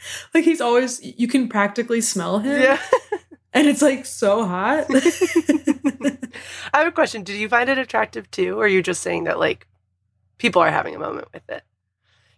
like 0.34 0.44
he's 0.44 0.62
always 0.62 1.02
you 1.04 1.28
can 1.28 1.48
practically 1.48 2.02
smell 2.02 2.40
him 2.40 2.62
yeah. 2.62 2.82
and 3.56 3.68
it's 3.68 3.82
like 3.82 4.06
so 4.06 4.46
hot. 4.46 4.86
I 6.74 6.80
have 6.80 6.88
a 6.88 6.92
question. 6.92 7.24
Did 7.24 7.38
you 7.38 7.48
find 7.48 7.70
it 7.70 7.78
attractive 7.78 8.30
too, 8.30 8.60
or 8.60 8.66
are 8.66 8.68
you 8.68 8.84
just 8.84 9.02
saying 9.02 9.24
that 9.24 9.40
like 9.40 9.66
people 10.38 10.62
are 10.62 10.70
having 10.70 10.94
a 10.94 11.00
moment 11.00 11.30
with 11.34 11.50
it? 11.50 11.64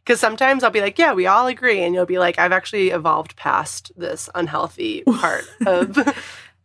Because 0.05 0.19
sometimes 0.19 0.63
I'll 0.63 0.69
be 0.69 0.79
like, 0.79 0.99
"Yeah, 0.99 1.13
we 1.13 1.25
all 1.25 1.47
agree," 1.47 1.81
and 1.83 1.93
you'll 1.93 2.05
be 2.05 2.19
like, 2.19 2.37
"I've 2.39 2.51
actually 2.51 2.91
evolved 2.91 3.35
past 3.35 3.91
this 3.97 4.29
unhealthy 4.35 5.03
part 5.03 5.43
of." 5.65 5.97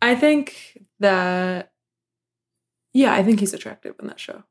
I 0.03 0.15
think 0.15 0.79
that 1.01 1.73
yeah, 2.93 3.15
I 3.15 3.23
think 3.23 3.41
he's 3.41 3.55
attractive 3.55 3.95
in 4.01 4.07
that 4.09 4.21
show. 4.21 4.43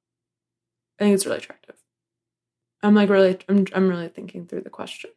I 1.00 1.04
think 1.04 1.14
it's 1.14 1.26
really 1.26 1.38
attractive. 1.38 1.76
I'm 2.82 2.96
like 2.96 3.10
really 3.10 3.38
I'm 3.48 3.68
I'm 3.74 3.88
really 3.88 4.08
thinking 4.08 4.48
through 4.48 4.62
the 4.62 4.70
question. 4.70 5.12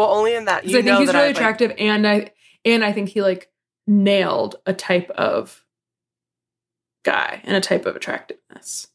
Well, 0.00 0.16
only 0.16 0.34
in 0.34 0.46
that 0.46 0.66
you 0.66 0.78
I 0.78 0.82
think 0.82 0.98
he's 0.98 1.08
really 1.08 1.28
like- 1.28 1.36
attractive 1.36 1.72
and 1.78 2.06
I 2.06 2.30
and 2.64 2.84
I 2.84 2.92
think 2.92 3.10
he 3.10 3.22
like 3.22 3.50
nailed 3.86 4.56
a 4.66 4.72
type 4.72 5.10
of 5.10 5.64
guy 7.04 7.40
and 7.44 7.56
a 7.56 7.60
type 7.60 7.86
of 7.86 7.96
attractiveness 7.96 8.88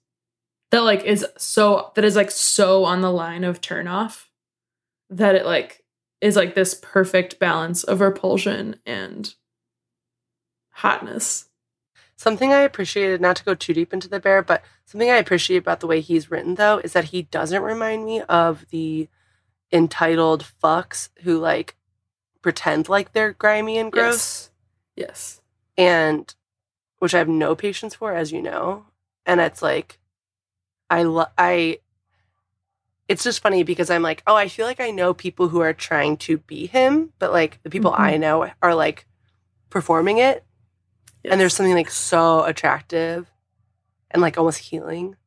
that 0.71 0.81
like 0.81 1.03
is 1.03 1.25
so 1.37 1.91
that 1.95 2.05
is 2.05 2.15
like 2.15 2.31
so 2.31 2.83
on 2.83 3.01
the 3.01 3.11
line 3.11 3.43
of 3.43 3.61
turn 3.61 3.87
off 3.87 4.29
that 5.09 5.35
it 5.35 5.45
like 5.45 5.83
is 6.21 6.35
like 6.35 6.55
this 6.55 6.73
perfect 6.73 7.39
balance 7.39 7.83
of 7.83 8.01
repulsion 8.01 8.77
and 8.85 9.35
hotness. 10.71 11.49
Something 12.17 12.53
I 12.53 12.61
appreciated, 12.61 13.19
not 13.19 13.35
to 13.35 13.43
go 13.43 13.53
too 13.55 13.73
deep 13.73 13.93
into 13.93 14.07
the 14.07 14.19
bear, 14.21 14.41
but 14.41 14.63
something 14.85 15.11
I 15.11 15.17
appreciate 15.17 15.57
about 15.57 15.81
the 15.81 15.87
way 15.87 15.99
he's 15.99 16.31
written 16.31 16.55
though 16.55 16.79
is 16.79 16.93
that 16.93 17.05
he 17.05 17.23
doesn't 17.23 17.61
remind 17.61 18.05
me 18.05 18.21
of 18.21 18.65
the 18.69 19.09
entitled 19.75 20.45
fucks 20.63 21.09
who 21.23 21.37
like 21.37 21.75
pretend 22.41 22.87
like 22.89 23.11
they're 23.11 23.33
grimy 23.33 23.77
and 23.77 23.91
gross. 23.91 24.49
Yes. 24.95 25.41
and 25.77 26.33
which 26.99 27.13
I 27.13 27.17
have 27.19 27.27
no 27.27 27.55
patience 27.55 27.93
for, 27.93 28.13
as 28.13 28.31
you 28.31 28.41
know. 28.41 28.85
And 29.25 29.41
it's 29.41 29.61
like, 29.61 29.99
I 30.89 31.03
lo- 31.03 31.25
I. 31.37 31.79
It's 33.09 33.23
just 33.23 33.41
funny 33.41 33.63
because 33.63 33.89
I'm 33.89 34.01
like, 34.01 34.23
oh, 34.25 34.35
I 34.35 34.47
feel 34.47 34.65
like 34.65 34.79
I 34.79 34.89
know 34.91 35.13
people 35.13 35.49
who 35.49 35.59
are 35.59 35.73
trying 35.73 36.17
to 36.17 36.37
be 36.39 36.65
him, 36.67 37.11
but 37.19 37.31
like 37.33 37.61
the 37.63 37.69
people 37.69 37.91
Mhm. 37.91 37.99
I 37.99 38.17
know 38.17 38.49
are 38.63 38.73
like 38.73 39.05
performing 39.69 40.17
it, 40.19 40.43
yes. 41.23 41.31
and 41.31 41.39
there's 41.41 41.53
something 41.53 41.75
like 41.75 41.91
so 41.91 42.43
attractive, 42.45 43.29
and 44.09 44.21
like 44.21 44.37
almost 44.37 44.59
healing 44.59 45.17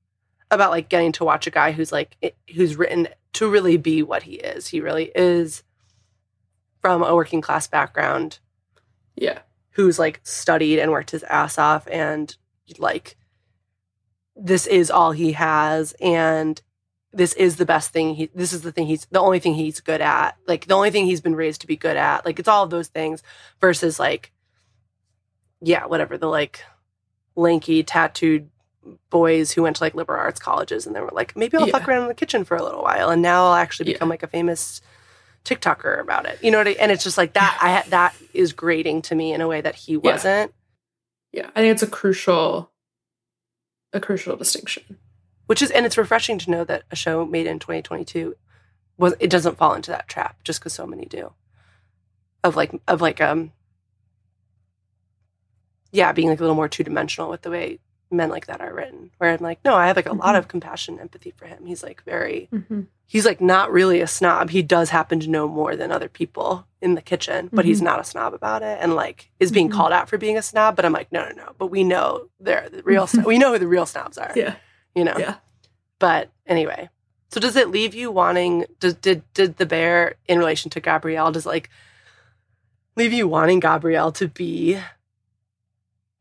about 0.50 0.70
like 0.70 0.88
getting 0.88 1.12
to 1.12 1.24
watch 1.24 1.46
a 1.46 1.50
guy 1.50 1.72
who's 1.72 1.92
like 1.92 2.16
it- 2.22 2.36
who's 2.54 2.74
written 2.76 3.08
to 3.34 3.48
really 3.50 3.76
be 3.76 4.02
what 4.02 4.24
he 4.24 4.34
is. 4.34 4.68
He 4.68 4.80
really 4.80 5.10
is 5.14 5.62
from 6.80 7.02
a 7.02 7.14
working 7.14 7.40
class 7.40 7.66
background 7.66 8.38
Yeah. 9.16 9.40
who's 9.72 9.98
like 9.98 10.20
studied 10.22 10.78
and 10.78 10.90
worked 10.90 11.10
his 11.10 11.22
ass 11.24 11.58
off 11.58 11.86
and 11.90 12.36
like 12.78 13.16
this 14.36 14.66
is 14.66 14.90
all 14.90 15.12
he 15.12 15.32
has 15.32 15.94
and 16.00 16.60
this 17.12 17.32
is 17.34 17.56
the 17.56 17.64
best 17.66 17.90
thing 17.90 18.14
he 18.14 18.30
this 18.34 18.52
is 18.52 18.62
the 18.62 18.70
thing 18.70 18.86
he's 18.86 19.06
the 19.10 19.18
only 19.20 19.38
thing 19.40 19.54
he's 19.54 19.80
good 19.80 20.00
at 20.00 20.36
like 20.46 20.66
the 20.66 20.74
only 20.74 20.90
thing 20.90 21.06
he's 21.06 21.20
been 21.22 21.34
raised 21.34 21.60
to 21.62 21.66
be 21.66 21.76
good 21.76 21.96
at 21.96 22.24
like 22.24 22.38
it's 22.38 22.46
all 22.48 22.62
of 22.62 22.70
those 22.70 22.88
things 22.88 23.22
versus 23.60 23.98
like 23.98 24.30
yeah 25.60 25.86
whatever 25.86 26.16
the 26.18 26.28
like 26.28 26.62
lanky 27.34 27.82
tattooed 27.82 28.50
boys 29.10 29.52
who 29.52 29.62
went 29.62 29.76
to 29.76 29.82
like 29.82 29.94
liberal 29.94 30.20
arts 30.20 30.40
colleges 30.40 30.86
and 30.86 30.94
they 30.96 31.00
were 31.00 31.10
like 31.12 31.36
maybe 31.36 31.56
i'll 31.56 31.66
Yeah. 31.66 31.72
fuck 31.72 31.88
around 31.88 32.02
in 32.02 32.08
the 32.08 32.14
kitchen 32.14 32.44
for 32.44 32.56
a 32.56 32.62
little 32.62 32.82
while 32.82 33.10
and 33.10 33.22
now 33.22 33.46
i'll 33.46 33.54
actually 33.54 33.88
Yeah. 33.90 33.94
become 33.94 34.08
like 34.08 34.22
a 34.22 34.26
famous 34.28 34.80
tiktoker 35.44 36.00
about 36.00 36.26
it 36.26 36.38
you 36.42 36.50
know 36.50 36.58
what 36.58 36.68
I, 36.68 36.72
and 36.72 36.92
it's 36.92 37.04
just 37.04 37.16
like 37.18 37.32
that 37.34 37.58
i 37.62 37.70
had 37.70 37.86
that 37.86 38.14
is 38.34 38.52
grating 38.52 39.02
to 39.02 39.14
me 39.14 39.32
in 39.32 39.40
a 39.40 39.48
way 39.48 39.60
that 39.60 39.74
he 39.74 39.96
wasn't 39.96 40.52
Yeah. 41.32 41.50
I 41.54 41.60
think 41.60 41.72
it's 41.72 41.82
a 41.82 41.86
crucial 41.86 42.70
a 43.92 44.00
crucial 44.00 44.36
distinction. 44.36 44.98
which 45.46 45.62
is 45.62 45.70
and 45.70 45.86
it's 45.86 45.96
refreshing 45.96 46.38
to 46.40 46.50
know 46.50 46.64
that 46.64 46.82
a 46.90 46.96
show 46.96 47.24
made 47.24 47.46
in 47.46 47.58
2022 47.58 48.36
was 48.98 49.14
it 49.20 49.30
doesn't 49.30 49.56
fall 49.56 49.74
into 49.74 49.90
that 49.90 50.08
trap 50.08 50.42
just 50.44 50.60
because 50.60 50.72
so 50.74 50.86
many 50.86 51.04
do 51.06 51.32
of 52.44 52.54
like 52.56 52.72
of 52.86 53.00
like 53.00 53.20
um 53.20 53.52
yeah 55.92 56.12
being 56.12 56.28
like 56.28 56.38
a 56.38 56.42
little 56.42 56.56
more 56.56 56.68
two-dimensional 56.68 57.30
with 57.30 57.42
the 57.42 57.50
way 57.50 57.78
men 58.10 58.28
like 58.30 58.46
that 58.46 58.60
are 58.60 58.72
written 58.74 59.10
where 59.18 59.30
i'm 59.32 59.40
like 59.40 59.58
no 59.64 59.74
i 59.74 59.86
have 59.86 59.96
like 59.96 60.08
a 60.08 60.12
lot 60.14 60.34
Mhm. 60.34 60.38
of 60.38 60.48
compassion 60.48 60.94
and 60.94 61.02
empathy 61.02 61.30
for 61.36 61.46
him 61.46 61.66
he's 61.66 61.82
like 61.82 62.02
very 62.04 62.48
Mm-hmm. 62.52 62.82
he's 63.06 63.26
like 63.26 63.40
not 63.40 63.70
really 63.72 64.00
a 64.00 64.06
snob 64.06 64.50
he 64.50 64.62
does 64.62 64.90
happen 64.90 65.20
to 65.20 65.28
know 65.28 65.46
more 65.48 65.76
than 65.76 65.92
other 65.92 66.08
people 66.08 66.66
in 66.80 66.94
the 66.94 67.02
kitchen 67.02 67.50
but 67.52 67.64
he's 67.64 67.80
Mhm. 67.80 67.84
not 67.84 68.00
a 68.00 68.04
snob 68.04 68.32
about 68.34 68.62
it 68.62 68.78
and 68.80 68.94
like 68.94 69.30
is 69.40 69.52
being 69.52 69.68
Mhm. 69.68 69.72
called 69.74 69.92
out 69.92 70.08
for 70.08 70.16
being 70.18 70.38
a 70.38 70.42
snob 70.42 70.74
but 70.76 70.84
i'm 70.84 70.92
like 70.92 71.10
no 71.12 71.24
no 71.28 71.32
no 71.34 71.52
but 71.58 71.66
we 71.66 71.84
know 71.84 72.28
they're 72.40 72.68
the 72.70 72.82
real 72.82 73.06
snob. 73.06 73.26
we 73.26 73.38
know 73.38 73.52
who 73.52 73.58
the 73.58 73.66
real 73.66 73.86
snobs 73.86 74.16
are 74.18 74.32
Yeah. 74.34 74.54
you 74.94 75.04
know 75.04 75.16
Yeah. 75.18 75.36
but 75.98 76.30
anyway, 76.46 76.88
so 77.30 77.40
does 77.40 77.56
it 77.56 77.68
leave 77.68 77.94
you 77.94 78.10
wanting? 78.10 78.64
Does, 78.80 78.94
did 78.94 79.22
did 79.34 79.58
the 79.58 79.66
bear 79.66 80.14
in 80.28 80.38
relation 80.38 80.70
to 80.70 80.80
Gabrielle 80.80 81.30
does 81.30 81.44
like 81.44 81.68
leave 82.96 83.12
you 83.12 83.28
wanting 83.28 83.60
Gabrielle 83.60 84.12
to 84.12 84.28
be 84.28 84.78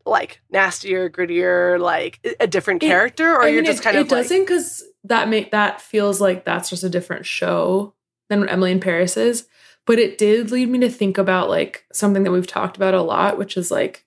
like 0.08 0.41
nastier, 0.50 1.10
grittier, 1.10 1.80
like 1.80 2.20
a 2.39 2.48
different 2.48 2.82
It- 2.84 2.88
character, 2.88 3.34
or 3.34 3.43
I 3.43 3.48
you're 3.50 3.63
just 3.63 3.80
it, 3.80 3.84
kind 3.84 3.98
it 3.98 4.02
of 4.02 4.12
like 4.12 4.24
doesn't 4.24 4.41
because 4.41 4.84
that 5.04 5.30
make 5.30 5.52
that 5.52 5.82
feels 5.82 6.20
like 6.22 6.46
that's 6.46 6.70
just 6.70 6.84
a 6.84 6.89
different 6.89 7.26
show 7.26 7.93
than 8.30 8.39
what 8.41 8.52
Emily 8.52 8.72
in 8.72 8.80
Paris 8.80 9.17
is. 9.17 9.48
But 9.86 10.00
it 10.00 10.17
did 10.17 10.52
lead 10.52 10.67
me 10.70 10.80
to 10.80 10.89
think 10.89 11.17
about 11.17 11.50
like 11.50 11.86
something 11.93 12.24
that 12.24 12.32
we've 12.32 12.46
talked 12.48 12.76
about 12.76 12.93
a 12.93 13.02
lot, 13.02 13.38
which 13.38 13.56
is 13.56 13.72
like, 13.72 14.06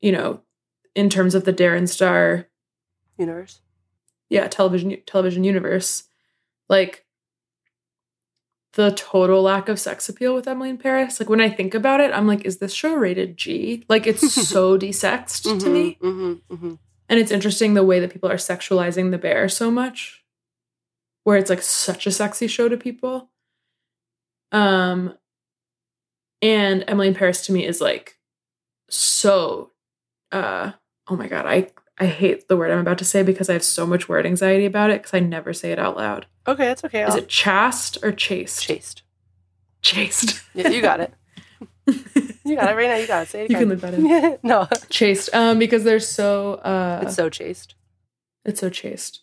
you 0.00 0.10
know, 0.10 0.40
in 0.96 1.08
terms 1.08 1.34
of 1.36 1.44
the 1.44 1.52
Darren 1.52 1.88
Star, 1.88 2.48
universe? 3.16 3.60
yeah, 4.28 4.48
television 4.48 4.96
television 5.06 5.44
universe, 5.44 6.04
like 6.68 7.04
the 8.74 8.92
total 8.92 9.42
lack 9.42 9.68
of 9.68 9.80
sex 9.80 10.08
appeal 10.08 10.34
with 10.34 10.46
Emily 10.46 10.70
in 10.70 10.78
Paris. 10.78 11.18
Like 11.18 11.28
when 11.28 11.40
I 11.40 11.50
think 11.50 11.74
about 11.74 12.00
it, 12.00 12.12
I'm 12.12 12.26
like, 12.26 12.44
is 12.44 12.58
this 12.58 12.72
show 12.72 12.94
rated 12.94 13.36
G? 13.36 13.84
Like 13.88 14.06
it's 14.06 14.32
so 14.48 14.78
desexed 14.78 15.60
to 15.60 15.68
me. 15.70 15.98
hmm 16.00 16.34
hmm 16.48 16.74
And 17.08 17.18
it's 17.18 17.32
interesting 17.32 17.74
the 17.74 17.84
way 17.84 18.00
that 18.00 18.12
people 18.12 18.30
are 18.30 18.36
sexualizing 18.36 19.10
the 19.10 19.18
bear 19.18 19.48
so 19.48 19.70
much, 19.70 20.24
where 21.24 21.36
it's 21.36 21.50
like 21.50 21.62
such 21.62 22.06
a 22.06 22.12
sexy 22.12 22.46
show 22.46 22.68
to 22.68 22.76
people. 22.76 23.30
Um, 24.52 25.14
and 26.42 26.84
Emily 26.86 27.08
in 27.08 27.14
Paris 27.14 27.44
to 27.46 27.52
me 27.52 27.66
is 27.66 27.80
like 27.80 28.16
so. 28.88 29.70
Uh, 30.32 30.72
oh 31.08 31.16
my 31.16 31.26
god, 31.26 31.46
I 31.46 31.70
I 32.00 32.06
hate 32.06 32.48
the 32.48 32.56
word 32.56 32.70
I'm 32.70 32.78
about 32.78 32.98
to 32.98 33.04
say 33.04 33.22
because 33.22 33.50
I 33.50 33.52
have 33.52 33.62
so 33.62 33.86
much 33.86 34.08
word 34.08 34.24
anxiety 34.26 34.64
about 34.64 34.90
it 34.90 35.02
because 35.02 35.12
I 35.14 35.20
never 35.20 35.52
say 35.52 35.70
it 35.70 35.78
out 35.78 35.96
loud. 35.98 36.26
Okay, 36.48 36.64
that's 36.64 36.82
okay. 36.84 37.02
Is 37.02 37.10
I'll- 37.10 37.18
it 37.18 37.28
chaste 37.28 37.98
or 38.02 38.10
chaste? 38.10 38.62
chaste? 38.62 39.02
Chaste. 39.82 40.42
Yeah, 40.54 40.68
you 40.68 40.80
got 40.82 41.00
it. 41.00 41.12
You 42.42 42.56
got 42.56 42.70
it 42.72 42.74
right 42.74 42.88
now. 42.88 42.96
You 42.96 43.06
got 43.06 43.22
it. 43.24 43.28
Say 43.28 43.44
it 43.44 43.50
You 43.50 43.58
can 43.58 43.68
leave 43.68 43.80
that 43.82 43.94
in. 43.94 44.38
no, 44.42 44.66
chaste. 44.88 45.28
Um, 45.34 45.58
because 45.60 45.84
they're 45.84 46.00
so 46.00 46.54
uh, 46.54 47.00
it's 47.02 47.14
so 47.14 47.28
chaste. 47.28 47.74
it's 48.44 48.58
so 48.60 48.68
chaste. 48.70 49.20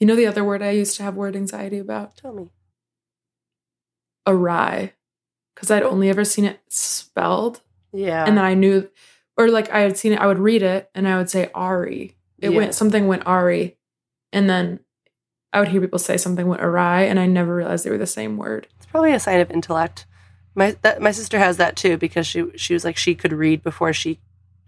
You 0.00 0.06
know 0.06 0.16
the 0.16 0.26
other 0.26 0.42
word 0.44 0.62
I 0.62 0.70
used 0.70 0.96
to 0.96 1.02
have 1.02 1.14
word 1.16 1.36
anxiety 1.36 1.78
about? 1.78 2.16
Tell 2.16 2.32
me. 2.32 2.48
awry 4.26 4.92
because 5.54 5.70
I'd 5.70 5.82
only 5.82 6.08
ever 6.08 6.24
seen 6.24 6.44
it 6.44 6.60
spelled. 6.68 7.60
Yeah. 7.92 8.24
And 8.26 8.36
then 8.38 8.44
I 8.44 8.54
knew, 8.54 8.88
or 9.36 9.48
like 9.48 9.70
I 9.70 9.80
had 9.80 9.96
seen 9.96 10.12
it, 10.12 10.20
I 10.20 10.26
would 10.26 10.38
read 10.38 10.62
it 10.62 10.90
and 10.94 11.06
I 11.08 11.16
would 11.16 11.30
say 11.30 11.50
Ari. 11.54 12.16
It 12.38 12.50
Yeah. 12.50 12.56
went, 12.56 12.74
something 12.74 13.06
went 13.06 13.26
Ari. 13.26 13.76
And 14.32 14.48
then 14.50 14.80
I 15.52 15.60
would 15.60 15.68
hear 15.68 15.80
people 15.80 15.98
say 15.98 16.16
something 16.16 16.46
went 16.48 16.62
awry 16.62 17.02
and 17.02 17.18
I 17.20 17.26
never 17.26 17.54
realized 17.54 17.84
they 17.84 17.90
were 17.90 17.98
the 17.98 18.06
same 18.06 18.36
word. 18.36 18.66
It's 18.76 18.86
probably 18.86 19.12
a 19.12 19.20
sign 19.20 19.40
of 19.40 19.50
intellect. 19.50 20.06
My 20.56 20.76
that 20.82 21.00
my 21.02 21.10
sister 21.12 21.38
has 21.38 21.56
that 21.58 21.74
too 21.76 21.96
because 21.96 22.26
she 22.26 22.44
she 22.56 22.74
was 22.74 22.84
like 22.84 22.96
she 22.96 23.14
could 23.14 23.32
read 23.32 23.62
before 23.62 23.92
she 23.92 24.18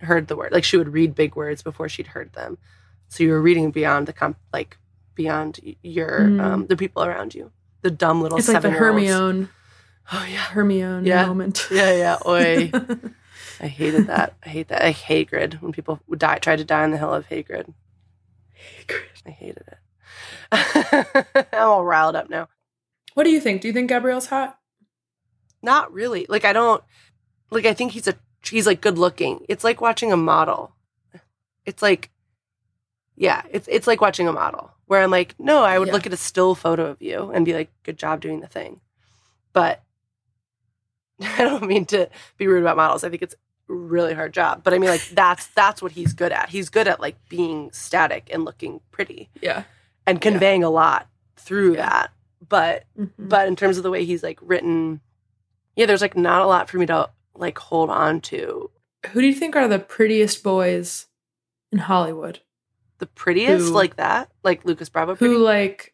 heard 0.00 0.26
the 0.29 0.37
word. 0.37 0.52
Like 0.52 0.64
she 0.64 0.76
would 0.76 0.92
read 0.92 1.14
big 1.14 1.35
words 1.37 1.62
before 1.62 1.88
she'd 1.88 2.09
heard 2.09 2.33
them. 2.33 2.59
So 3.09 3.22
you 3.24 3.31
were 3.31 3.40
reading 3.42 3.70
beyond 3.70 4.07
the 4.07 4.12
comp 4.12 4.37
like 4.52 4.79
beyond 5.14 5.59
your 5.83 6.20
Mm. 6.20 6.40
um 6.40 6.66
the 6.66 6.76
people 6.76 7.05
around 7.05 7.35
you. 7.35 7.50
The 7.83 7.90
dumb 7.90 8.20
little 8.22 8.38
It's 8.38 8.48
like 8.48 8.62
the. 8.62 8.70
Hermione, 8.70 9.48
Oh 10.12 10.26
yeah. 10.31 10.38
Hermione 10.38 11.09
Yeah. 11.09 11.26
moment. 11.26 11.66
Yeah, 11.70 11.92
yeah. 11.92 12.18
Oi. 12.26 12.70
I 13.60 13.66
hated 13.68 14.06
that. 14.08 14.34
I 14.44 14.48
hate 14.50 14.68
that. 14.68 14.82
I 14.82 14.92
Hagrid 14.92 15.60
when 15.62 15.72
people 15.72 16.00
would 16.08 16.18
die 16.18 16.38
tried 16.38 16.56
to 16.56 16.64
die 16.64 16.82
on 16.84 16.90
the 16.90 16.98
hill 16.98 17.12
of 17.14 17.28
Hagrid. 17.28 17.72
I 19.26 19.30
hated 19.30 19.64
it. 19.68 19.78
I'm 21.52 21.68
all 21.68 21.84
riled 21.84 22.16
up 22.16 22.28
now. 22.30 22.48
what 23.14 23.24
do 23.24 23.30
you 23.30 23.40
think? 23.40 23.62
Do 23.62 23.68
you 23.68 23.74
think 23.74 23.88
Gabrielle's 23.88 24.26
hot? 24.26 24.58
Not 25.62 25.92
really. 25.92 26.26
Like 26.28 26.44
I 26.44 26.52
don't 26.52 26.82
like 27.50 27.64
I 27.66 27.74
think 27.74 27.92
he's 27.92 28.06
a 28.08 28.14
he's 28.44 28.66
like 28.66 28.80
good 28.80 28.98
looking. 28.98 29.44
It's 29.48 29.64
like 29.64 29.80
watching 29.80 30.12
a 30.12 30.16
model. 30.16 30.72
It's 31.64 31.82
like 31.82 32.10
yeah, 33.16 33.42
it's 33.50 33.66
it's 33.70 33.86
like 33.86 34.00
watching 34.02 34.28
a 34.28 34.32
model 34.32 34.70
where 34.86 35.02
I'm 35.02 35.10
like, 35.10 35.34
no, 35.38 35.64
I 35.64 35.78
would 35.78 35.88
Yeah. 35.88 35.94
look 35.94 36.06
at 36.06 36.12
a 36.12 36.16
still 36.18 36.54
photo 36.54 36.86
of 36.86 37.00
you 37.02 37.30
and 37.30 37.44
be 37.46 37.54
like, 37.54 37.70
good 37.82 37.98
job 37.98 38.20
doing 38.20 38.40
the 38.40 38.46
thing. 38.46 38.80
But 39.52 39.82
I 41.20 41.38
don't 41.38 41.66
mean 41.66 41.86
to 41.86 42.08
be 42.36 42.46
rude 42.46 42.60
about 42.62 42.76
models. 42.76 43.02
I 43.02 43.08
think 43.08 43.22
it's 43.22 43.34
really 43.68 44.14
hard 44.14 44.33
job. 44.33 44.62
But 44.64 44.74
I 44.74 44.79
mean 44.79 44.90
like 44.90 45.07
that's 45.12 45.46
that's 45.48 45.81
what 45.83 45.92
he's 45.92 46.12
good 46.12 46.33
at. 46.33 46.48
He's 46.50 46.68
good 46.68 46.87
at 46.88 47.00
like 47.00 47.16
being 47.29 47.70
static 47.72 48.29
and 48.33 48.44
looking 48.44 48.81
pretty 48.92 49.29
Yeah. 49.40 49.64
and 50.07 50.20
conveying 50.20 50.62
a 50.64 50.70
lot 50.70 51.09
through 51.37 51.74
Yeah. 51.76 51.88
that. 51.88 52.11
But 52.48 52.85
Mhm. 52.98 53.11
but 53.18 53.48
in 53.48 53.57
terms 53.57 53.76
of 53.76 53.83
the 53.83 53.90
way 53.90 54.05
he's 54.05 54.22
like 54.22 54.38
written 54.42 55.00
yeah 55.74 55.87
there's 55.87 56.00
like 56.02 56.16
not 56.16 56.42
a 56.42 56.46
lot 56.46 56.68
for 56.70 56.79
me 56.79 56.87
to 56.87 57.11
like 57.35 57.59
hold 57.59 57.90
on 57.90 58.20
to 58.22 58.70
Who 59.12 59.20
do 59.20 59.26
you 59.26 59.35
think 59.35 59.57
are 59.57 59.68
the 59.68 59.79
prettiest 59.79 60.42
boys 60.42 61.07
in 61.72 61.79
Hollywood? 61.79 62.40
the 62.98 63.07
prettiest 63.07 63.66
Who? 63.66 63.72
like 63.72 63.96
that 63.96 64.31
like 64.42 64.64
lucas 64.64 64.88
bravo 64.88 65.14
pretty 65.16 65.35
who 65.35 65.40
like 65.40 65.92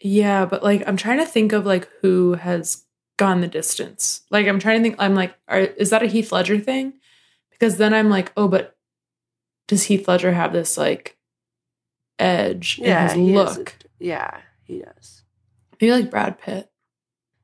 yeah 0.00 0.44
but 0.44 0.62
like 0.62 0.82
i'm 0.86 0.96
trying 0.96 1.18
to 1.18 1.26
think 1.26 1.52
of 1.52 1.66
like 1.66 1.88
who 2.00 2.34
has 2.34 2.84
gone 3.18 3.40
the 3.40 3.48
distance 3.48 4.22
like 4.30 4.46
i'm 4.46 4.58
trying 4.58 4.78
to 4.78 4.82
think 4.82 4.96
i'm 4.98 5.14
like 5.14 5.34
are, 5.48 5.60
is 5.60 5.90
that 5.90 6.02
a 6.02 6.06
heath 6.06 6.32
ledger 6.32 6.58
thing 6.58 6.94
because 7.50 7.76
then 7.76 7.92
i'm 7.94 8.08
like 8.08 8.32
oh 8.36 8.48
but 8.48 8.76
does 9.68 9.84
heath 9.84 10.08
ledger 10.08 10.32
have 10.32 10.52
this 10.52 10.76
like 10.76 11.16
edge 12.18 12.78
yeah 12.82 13.12
in 13.12 13.26
his 13.26 13.34
look 13.34 13.74
yeah 13.98 14.38
he 14.64 14.78
does 14.80 15.22
maybe 15.80 15.92
like 15.92 16.10
brad 16.10 16.38
pitt 16.40 16.70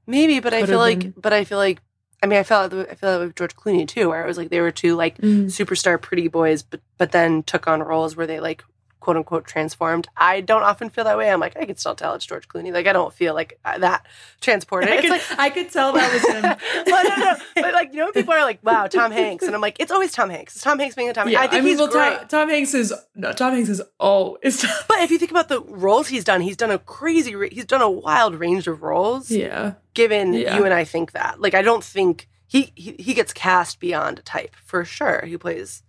maybe 0.07 0.41
but 0.41 0.55
i 0.55 0.65
feel 0.65 0.79
like 0.79 1.01
been. 1.01 1.15
but 1.17 1.33
i 1.33 1.45
feel 1.45 1.59
like 1.59 1.81
i 2.23 2.27
mean 2.27 2.39
i 2.39 2.43
felt 2.43 2.73
i 2.73 2.95
feel 2.95 3.19
like 3.19 3.27
with 3.29 3.37
george 3.37 3.57
clooney 3.57 3.87
too 3.87 4.09
where 4.09 4.23
it 4.23 4.27
was 4.27 4.37
like 4.39 4.51
they 4.51 4.61
were 4.61 4.71
two 4.71 4.95
like 4.97 5.19
Mm. 5.19 5.47
superstar 5.47 6.01
pretty 6.01 6.29
boys 6.29 6.63
but 6.63 6.81
but 6.97 7.13
then 7.13 7.43
took 7.43 7.67
on 7.67 7.83
roles 7.83 8.17
where 8.17 8.27
they 8.27 8.41
like 8.41 8.65
quote 9.09 9.16
unquote 9.16 9.47
transformed 9.47 10.07
i 10.18 10.42
don't 10.42 10.64
often 10.64 10.90
feel 10.90 11.05
that 11.05 11.16
way 11.16 11.31
i'm 11.31 11.40
like 11.40 11.57
i 11.57 11.64
can 11.64 11.77
still 11.79 11.94
tell 11.94 12.12
it's 12.12 12.27
george 12.27 12.47
clooney 12.47 12.71
like 12.71 12.87
i 12.87 12.92
don't 12.92 13.14
feel 13.14 13.33
like 13.33 13.59
uh, 13.64 13.79
that 13.79 14.05
transported 14.42 14.90
I, 14.90 14.97
it's 14.97 15.03
could, 15.03 15.11
like 15.12 15.38
I 15.38 15.49
could 15.49 15.71
tell 15.71 15.92
that 15.94 16.12
was 16.12 16.23
him 16.23 16.42
well, 16.87 17.05
no, 17.05 17.16
no. 17.16 17.37
But 17.55 17.73
like, 17.73 17.92
you 17.92 17.99
know, 18.01 18.05
when 18.05 18.12
people 18.12 18.35
are 18.35 18.42
like, 18.42 18.59
"Wow, 18.62 18.87
Tom 18.87 19.11
Hanks," 19.12 19.44
and 19.44 19.55
I'm 19.55 19.61
like, 19.61 19.77
"It's 19.81 19.90
always 19.90 20.12
Tom 20.12 20.29
Hanks. 20.31 20.55
It's 20.57 20.64
Tom 20.64 20.79
Hanks 20.79 20.94
being 20.94 21.09
a 21.09 21.12
Tom." 21.14 21.29
yeah, 21.29 21.40
I 21.40 21.47
think 21.49 21.64
mean, 21.64 21.73
he's 21.73 21.79
well, 21.79 21.88
great. 21.88 22.18
Tom, 22.18 22.29
Tom 22.29 22.49
Hanks 22.51 22.75
is 22.75 22.92
no, 23.14 23.33
Tom 23.33 23.55
Hanks 23.55 23.68
is 23.68 23.81
always 23.99 24.61
Tom. 24.62 24.71
but 24.88 24.99
if 25.01 25.11
you 25.11 25.18
think 25.18 25.31
about 25.31 25.49
the 25.49 25.61
roles 25.62 26.09
he's 26.09 26.25
done, 26.25 26.40
he's 26.40 26.57
done 26.57 26.71
a 26.71 26.79
crazy. 26.79 27.35
He's 27.51 27.64
done 27.64 27.83
a 27.83 27.90
wild 27.90 28.35
range 28.35 28.66
of 28.66 28.83
roles. 28.83 29.31
Yeah, 29.31 29.75
Given 29.94 30.35
Yeah. 30.35 30.57
you 30.57 30.64
and 30.64 30.75
I 30.75 30.85
think 30.85 31.12
that, 31.12 31.40
like, 31.40 31.55
I 31.55 31.62
don't 31.62 31.83
think 31.85 32.29
he 32.47 32.73
he, 32.75 32.94
he 32.99 33.14
gets 33.14 33.33
cast 33.33 33.81
beyond 33.81 34.18
a 34.18 34.23
type 34.23 34.55
for 34.64 34.85
sure. 34.85 35.25
He 35.25 35.37
plays 35.37 35.83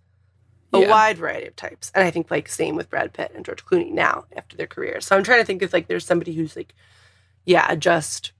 a 0.72 0.78
Yeah. 0.80 0.88
wide 0.90 1.18
variety 1.18 1.46
of 1.46 1.56
types, 1.56 1.90
and 1.94 2.04
I 2.04 2.10
think 2.10 2.30
like 2.30 2.48
same 2.48 2.76
with 2.76 2.90
Brad 2.90 3.12
Pitt 3.12 3.32
and 3.34 3.44
George 3.44 3.64
Clooney 3.64 3.90
now 3.90 4.24
after 4.36 4.56
their 4.56 4.66
careers. 4.66 5.06
So 5.06 5.16
I'm 5.16 5.24
trying 5.24 5.40
to 5.40 5.44
think 5.44 5.62
if 5.62 5.72
like 5.72 5.88
there's 5.88 6.06
somebody 6.06 6.32
who's 6.34 6.56
like, 6.56 6.74
yeah, 7.44 7.74
just 7.74 8.32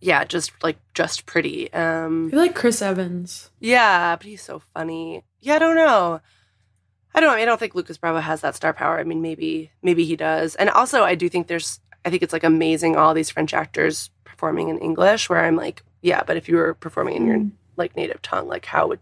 yeah, 0.00 0.24
just 0.24 0.52
like 0.62 0.78
just 0.94 1.26
pretty. 1.26 1.72
Um, 1.72 2.28
I 2.28 2.30
feel 2.30 2.38
like 2.40 2.54
Chris 2.54 2.80
Evans. 2.82 3.50
yeah, 3.60 4.14
but 4.16 4.26
he's 4.26 4.42
so 4.42 4.62
funny. 4.74 5.24
Yeah, 5.40 5.56
I 5.56 5.58
don't 5.58 5.74
know. 5.76 6.20
I 7.14 7.20
don't. 7.20 7.36
I 7.38 7.44
don't 7.44 7.58
think 7.58 7.74
Lucas 7.74 7.98
Bravo 7.98 8.20
has 8.20 8.42
that 8.42 8.54
star 8.54 8.72
power. 8.72 8.98
I 8.98 9.04
mean, 9.04 9.22
maybe 9.22 9.72
maybe 9.82 10.04
he 10.04 10.14
does. 10.14 10.54
And 10.54 10.70
also, 10.70 11.02
I 11.02 11.14
do 11.16 11.28
think 11.28 11.48
there's. 11.48 11.80
I 12.04 12.10
think 12.10 12.22
it's 12.22 12.32
like 12.32 12.44
amazing 12.44 12.96
all 12.96 13.12
these 13.12 13.30
French 13.30 13.52
actors 13.52 14.10
performing 14.24 14.68
in 14.68 14.78
English. 14.78 15.28
Where 15.28 15.44
I'm 15.44 15.56
like, 15.56 15.82
yeah, 16.00 16.22
but 16.24 16.36
if 16.36 16.48
you 16.48 16.56
were 16.56 16.74
performing 16.74 17.16
in 17.16 17.26
your 17.26 17.36
Mm. 17.38 17.50
like 17.76 17.96
native 17.96 18.22
tongue, 18.22 18.46
like 18.46 18.66
how 18.66 18.86
would 18.88 19.00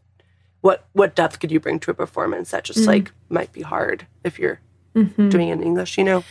what 0.67 0.79
what 0.93 1.15
depth 1.15 1.39
could 1.41 1.51
you 1.55 1.61
bring 1.61 1.79
to 1.81 1.91
a 1.91 1.95
performance 1.95 2.51
that 2.51 2.65
just 2.65 2.81
Mm. 2.81 2.87
like 2.93 3.07
might 3.29 3.53
be 3.53 3.63
hard 3.63 4.07
if 4.29 4.39
you're 4.41 4.59
Mhm. 4.95 5.31
doing 5.31 5.49
it 5.51 5.53
in 5.59 5.63
English, 5.63 5.97
you 5.99 6.05
know? 6.05 6.25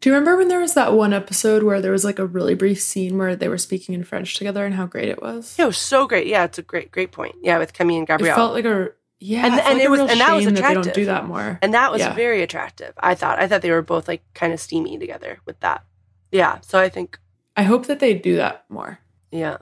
Do 0.00 0.08
you 0.08 0.14
remember 0.14 0.36
when 0.36 0.48
there 0.48 0.60
was 0.60 0.74
that 0.74 0.92
one 0.92 1.12
episode 1.12 1.62
where 1.64 1.80
there 1.80 1.90
was 1.90 2.04
like 2.04 2.20
a 2.20 2.26
really 2.36 2.54
brief 2.54 2.80
scene 2.80 3.18
where 3.18 3.34
they 3.34 3.48
were 3.48 3.58
speaking 3.68 3.94
in 3.96 4.04
French 4.04 4.36
together 4.38 4.64
and 4.66 4.74
how 4.76 4.86
great 4.86 5.08
it 5.08 5.20
was? 5.20 5.56
Yeah, 5.58 5.64
it 5.64 5.72
was 5.74 5.78
so 5.78 6.06
great. 6.06 6.26
Yeah, 6.28 6.44
it's 6.44 6.58
a 6.58 6.62
great 6.72 6.92
great 6.92 7.10
point. 7.10 7.34
Yeah, 7.42 7.58
with 7.58 7.72
Camille 7.72 7.96
and 7.98 8.04
it 8.04 8.12
Gabrielle. 8.12 8.36
felt 8.36 8.52
like 8.54 8.64
a 8.64 8.90
yeah, 9.20 9.44
And- 9.46 9.54
it 9.58 9.64
and 9.66 9.74
like 9.78 9.84
it 9.86 9.90
was- 9.90 10.00
and 10.12 10.20
that 10.20 10.32
was 10.34 10.44
shame 10.44 10.54
they 10.54 10.60
don't 10.60 10.70
attractive. 10.70 10.94
do 10.94 11.04
that 11.06 11.26
more. 11.26 11.58
and 11.62 11.74
that 11.74 11.90
was 11.90 12.00
Yeah. 12.02 12.14
very 12.14 12.40
attractive. 12.42 12.92
I 13.10 13.14
thought. 13.16 13.40
I 13.42 13.48
thought 13.48 13.62
they 13.62 13.72
were 13.72 13.82
both 13.82 14.06
like 14.06 14.22
kind 14.34 14.52
of 14.52 14.60
steamy 14.60 14.96
together 14.98 15.40
with 15.46 15.58
that. 15.60 15.82
Yeah. 16.30 16.60
So 16.60 16.78
I 16.78 16.88
think 16.88 17.18
I 17.56 17.64
hope 17.64 17.86
that 17.86 17.98
they 17.98 18.14
do 18.14 18.36
that 18.36 18.64
more. 18.68 19.00
yeah. 19.32 19.56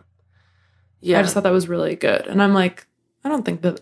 Yeah. 1.00 1.18
I 1.18 1.22
just 1.22 1.32
thought 1.35 1.44
that 1.44 1.52
was 1.61 1.68
really 1.68 1.94
good, 1.94 2.26
and 2.26 2.42
I'm 2.42 2.52
like, 2.54 2.87
I 3.26 3.28
don't 3.28 3.44
think 3.44 3.62
that 3.62 3.80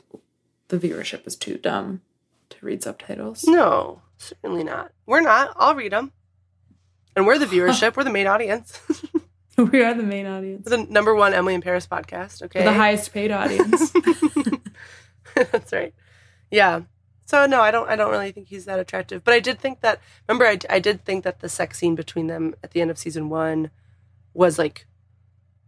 the 0.68 0.78
viewership 0.78 1.26
is 1.26 1.36
too 1.36 1.58
dumb 1.58 2.00
to 2.48 2.56
read 2.64 2.82
subtitles. 2.82 3.44
no, 3.44 4.00
certainly 4.16 4.64
not. 4.64 4.90
We're 5.04 5.20
not. 5.20 5.52
I'll 5.56 5.74
read 5.74 5.92
them. 5.92 6.12
And 7.14 7.26
we're 7.26 7.38
the 7.38 7.44
viewership. 7.54 7.94
we're 7.94 8.04
the 8.04 8.10
main 8.10 8.26
audience. 8.26 8.80
we 9.58 9.82
are 9.84 9.92
the 9.92 10.02
main 10.02 10.26
audience, 10.26 10.66
the 10.66 10.78
number 10.78 11.14
one 11.14 11.34
Emily 11.34 11.52
in 11.54 11.60
Paris 11.60 11.86
podcast. 11.86 12.40
Okay. 12.42 12.64
the 12.64 12.72
highest 12.72 13.12
paid 13.12 13.30
audience. 13.30 13.92
That's 15.34 15.72
right. 15.74 15.92
Yeah. 16.50 16.80
So 17.26 17.44
no, 17.44 17.60
I 17.60 17.70
don't. 17.70 17.88
I 17.88 17.96
don't 17.96 18.10
really 18.10 18.32
think 18.32 18.48
he's 18.48 18.64
that 18.64 18.78
attractive. 18.78 19.24
But 19.24 19.34
I 19.34 19.40
did 19.40 19.58
think 19.58 19.82
that. 19.82 20.00
Remember, 20.26 20.46
I, 20.46 20.58
I 20.70 20.78
did 20.78 21.04
think 21.04 21.24
that 21.24 21.40
the 21.40 21.50
sex 21.50 21.78
scene 21.78 21.94
between 21.94 22.28
them 22.28 22.54
at 22.64 22.70
the 22.70 22.80
end 22.80 22.90
of 22.90 22.96
season 22.98 23.28
one 23.28 23.70
was 24.32 24.58
like 24.58 24.86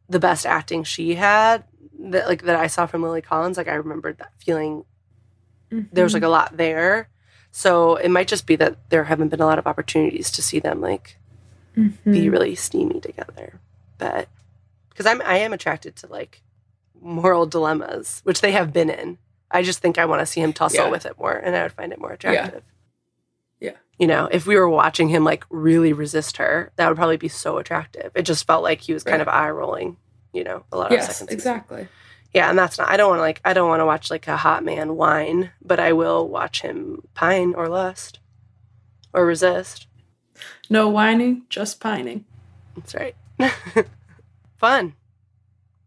the 0.08 0.18
best 0.18 0.46
acting 0.46 0.82
she 0.82 1.14
had. 1.14 1.64
That 2.11 2.27
like 2.29 2.42
that 2.42 2.57
I 2.57 2.66
saw 2.69 2.87
from 2.87 3.03
Lily 3.03 3.23
Collins. 3.23 3.57
Like 3.57 3.69
I 3.69 3.75
remembered 3.75 4.19
that 4.19 4.33
feeling. 4.38 4.85
There 5.71 6.05
was 6.05 6.14
like 6.14 6.23
a 6.23 6.29
lot 6.29 6.57
there. 6.57 7.09
So 7.51 7.97
it 7.97 8.11
might 8.11 8.29
just 8.29 8.47
be 8.47 8.57
that 8.57 8.90
there 8.90 9.05
haven't 9.05 9.29
been 9.29 9.40
a 9.40 9.47
lot 9.47 9.59
of 9.59 9.66
opportunities 9.66 10.31
to 10.33 10.42
see 10.42 10.61
them 10.61 10.81
like 10.81 11.19
Mhm. 11.77 11.92
be 12.05 12.29
really 12.31 12.55
steamy 12.55 13.01
together. 13.01 13.61
But 13.99 14.29
because 14.90 15.07
I'm 15.07 15.21
I 15.23 15.38
am 15.38 15.53
attracted 15.53 15.97
to 15.97 16.07
like 16.07 16.42
moral 17.01 17.47
dilemmas, 17.47 18.21
which 18.25 18.40
they 18.40 18.53
have 18.53 18.73
been 18.73 18.90
in. 18.90 19.19
I 19.51 19.62
just 19.62 19.79
think 19.81 19.97
I 19.99 20.07
want 20.07 20.21
to 20.21 20.27
see 20.27 20.40
him 20.40 20.53
tussle 20.53 20.85
Yeah. 20.87 20.90
with 20.90 21.07
it 21.07 21.19
more, 21.19 21.33
and 21.33 21.55
I 21.57 21.62
would 21.62 21.73
find 21.73 21.92
it 21.92 22.01
more 22.01 22.12
attractive. 22.12 22.62
Yeah. 23.61 23.73
You 23.99 24.07
know, 24.07 24.29
if 24.31 24.47
we 24.47 24.57
were 24.57 24.69
watching 24.69 25.09
him 25.09 25.25
like 25.25 25.45
really 25.49 25.92
resist 25.95 26.37
her, 26.37 26.73
that 26.77 26.88
would 26.88 26.97
probably 26.99 27.16
be 27.16 27.29
so 27.29 27.57
attractive. 27.59 28.12
It 28.14 28.23
just 28.23 28.47
felt 28.47 28.62
like 28.62 28.81
he 28.83 28.92
was 28.92 29.03
kind 29.05 29.23
of 29.23 29.29
eye 29.29 29.49
rolling. 29.51 29.97
You 30.37 30.44
know, 30.44 30.64
a 30.72 30.77
lot 30.77 30.87
of 30.87 30.92
yes, 30.92 31.07
second 31.07 31.29
season. 31.29 31.35
exactly. 31.35 31.88
Yeah, 32.35 32.51
and 32.51 32.59
that's 32.59 32.77
not. 32.79 32.90
I 32.90 32.96
don't 32.96 33.09
want 33.09 33.18
to 33.18 33.22
like. 33.22 33.40
I 33.44 33.53
don't 33.55 33.68
want 33.68 33.81
to 33.81 33.87
watch 33.87 34.11
like 34.11 34.29
a 34.29 34.37
hot 34.37 34.62
man 34.64 34.96
whine, 34.96 35.51
but 35.64 35.81
I 35.81 35.92
will 35.92 36.29
watch 36.29 36.61
him 36.62 37.03
pine 37.14 37.55
or 37.55 37.68
lust 37.68 38.18
or 39.14 39.25
resist. 39.25 39.87
No 40.68 40.88
whining, 40.88 41.42
just 41.49 41.81
pining. 41.81 42.25
That's 42.77 42.94
right. 42.94 43.16
fun, 44.59 44.94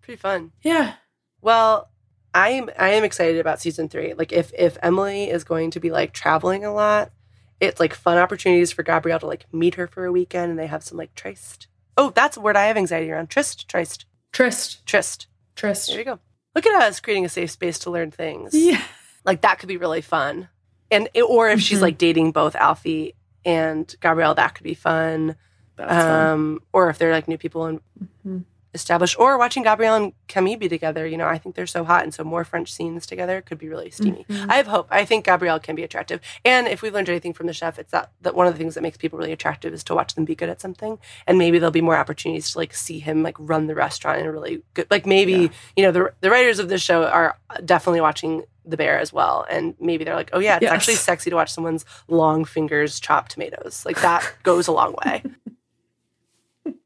pretty 0.01 0.17
fun. 0.19 0.51
Yeah, 0.63 0.93
Well, 1.41 1.89
I 2.33 2.49
am. 2.49 2.69
I 2.77 2.89
am 2.89 3.03
excited 3.03 3.39
about 3.39 3.61
season 3.61 3.89
three. 3.89 4.13
Like, 4.13 4.31
if 4.31 4.51
if 4.57 4.77
Emily 4.81 5.29
is 5.29 5.43
going 5.43 5.71
to 5.71 5.79
be 5.79 5.91
like 5.91 6.13
traveling 6.13 6.65
a 6.65 6.73
lot, 6.73 7.11
it's 7.59 7.79
like 7.79 7.93
fun 7.93 8.17
opportunities 8.17 8.71
for 8.71 8.81
Gabrielle 8.83 9.19
to 9.19 9.27
like 9.27 9.45
meet 9.53 9.75
her 9.75 9.85
for 9.87 10.05
a 10.05 10.11
weekend, 10.11 10.49
and 10.51 10.59
they 10.59 10.67
have 10.67 10.83
some 10.83 10.97
like 10.97 11.13
tryst. 11.15 11.67
Oh, 11.97 12.11
that's 12.15 12.37
a 12.37 12.41
word 12.41 12.55
I 12.55 12.65
have 12.65 12.77
anxiety 12.77 13.11
around. 13.11 13.29
Tryst, 13.29 13.67
tryst, 13.67 14.05
tryst, 14.31 14.85
Trist. 14.85 15.27
tryst. 15.55 15.87
There 15.89 15.99
you 15.99 16.05
go. 16.05 16.19
Look 16.55 16.65
at 16.65 16.81
us 16.83 16.99
creating 16.99 17.25
a 17.25 17.29
safe 17.29 17.51
space 17.51 17.79
to 17.79 17.89
learn 17.91 18.11
things. 18.11 18.53
Yeah, 18.53 18.81
like 19.25 19.41
that 19.41 19.59
could 19.59 19.69
be 19.69 19.77
really 19.77 20.01
fun 20.01 20.49
and 20.91 21.07
or 21.27 21.49
if 21.49 21.61
she's 21.61 21.77
Mhm. 21.79 21.83
like 21.83 21.97
dating 21.99 22.31
both 22.31 22.55
alfie 22.55 23.13
and 23.45 23.93
gabrielle 24.01 24.33
that 24.35 24.55
could 24.55 24.63
be 24.63 24.73
fun 24.73 25.35
that's 25.75 25.91
fun. 25.91 26.27
um 26.27 26.59
or 26.73 26.89
if 26.89 26.97
they're 26.97 27.11
like 27.11 27.27
new 27.27 27.37
people 27.37 27.65
and 27.65 27.79
Mhm. 28.25 28.43
Established 28.73 29.17
or 29.19 29.37
watching 29.37 29.63
gabrielle 29.63 29.95
and 29.95 30.13
camille 30.27 30.57
be 30.57 30.69
together 30.69 31.07
you 31.07 31.17
know 31.17 31.27
i 31.27 31.37
think 31.37 31.55
they're 31.55 31.65
so 31.65 31.83
hot 31.83 32.03
and 32.03 32.13
so 32.13 32.23
more 32.23 32.43
french 32.43 32.71
scenes 32.71 33.05
together 33.07 33.41
could 33.41 33.57
be 33.57 33.67
really 33.67 33.89
steamy. 33.89 34.25
Mhm. 34.29 34.47
i 34.49 34.55
have 34.57 34.67
hope. 34.67 34.87
I 34.91 35.05
think 35.05 35.25
gabrielle 35.25 35.59
can 35.59 35.75
be 35.75 35.83
attractive. 35.83 36.19
And 36.45 36.67
if 36.67 36.81
we've 36.81 36.93
learned 36.93 37.09
anything 37.09 37.33
from 37.33 37.47
the 37.47 37.53
chef 37.53 37.79
it's 37.79 37.91
that, 37.91 38.11
that 38.21 38.35
one 38.35 38.45
of 38.47 38.53
the 38.53 38.59
things 38.59 38.75
that 38.75 38.81
makes 38.81 38.97
people 38.97 39.17
really 39.17 39.31
attractive 39.31 39.73
is 39.73 39.83
to 39.85 39.95
watch 39.95 40.13
them 40.15 40.25
be 40.25 40.35
good 40.35 40.49
at 40.49 40.61
something. 40.61 40.99
And 41.25 41.37
maybe 41.37 41.57
there'll 41.57 41.71
be 41.71 41.81
more 41.81 41.97
opportunities 41.97 42.51
to 42.51 42.57
like 42.59 42.73
see 42.75 42.99
him 42.99 43.23
like 43.23 43.35
run 43.39 43.67
the 43.67 43.75
restaurant 43.75 44.19
in 44.19 44.25
a 44.27 44.31
really 44.31 44.61
good 44.75 44.87
like 44.91 45.05
maybe 45.05 45.33
Yeah. 45.33 45.47
you 45.75 45.83
know 45.83 45.91
the, 45.91 46.13
the 46.21 46.29
writers 46.29 46.59
of 46.59 46.69
this 46.69 46.81
show 46.81 47.05
are 47.05 47.37
definitely 47.65 48.01
watching 48.01 48.43
the 48.65 48.77
bear 48.77 48.99
as 48.99 49.11
well. 49.11 49.47
And 49.49 49.73
maybe 49.79 50.03
they're 50.03 50.15
like 50.15 50.29
oh 50.33 50.39
yeah 50.39 50.55
it's 50.57 50.63
Yes. 50.63 50.71
actually 50.73 50.95
sexy 50.95 51.29
to 51.31 51.35
watch 51.35 51.51
someone's 51.51 51.85
long 52.07 52.45
fingers 52.45 52.99
chop 52.99 53.29
tomatoes. 53.29 53.83
Like 53.85 53.99
that 54.01 54.31
goes 54.43 54.67
a 54.67 54.71
long 54.71 54.95
way 55.03 55.23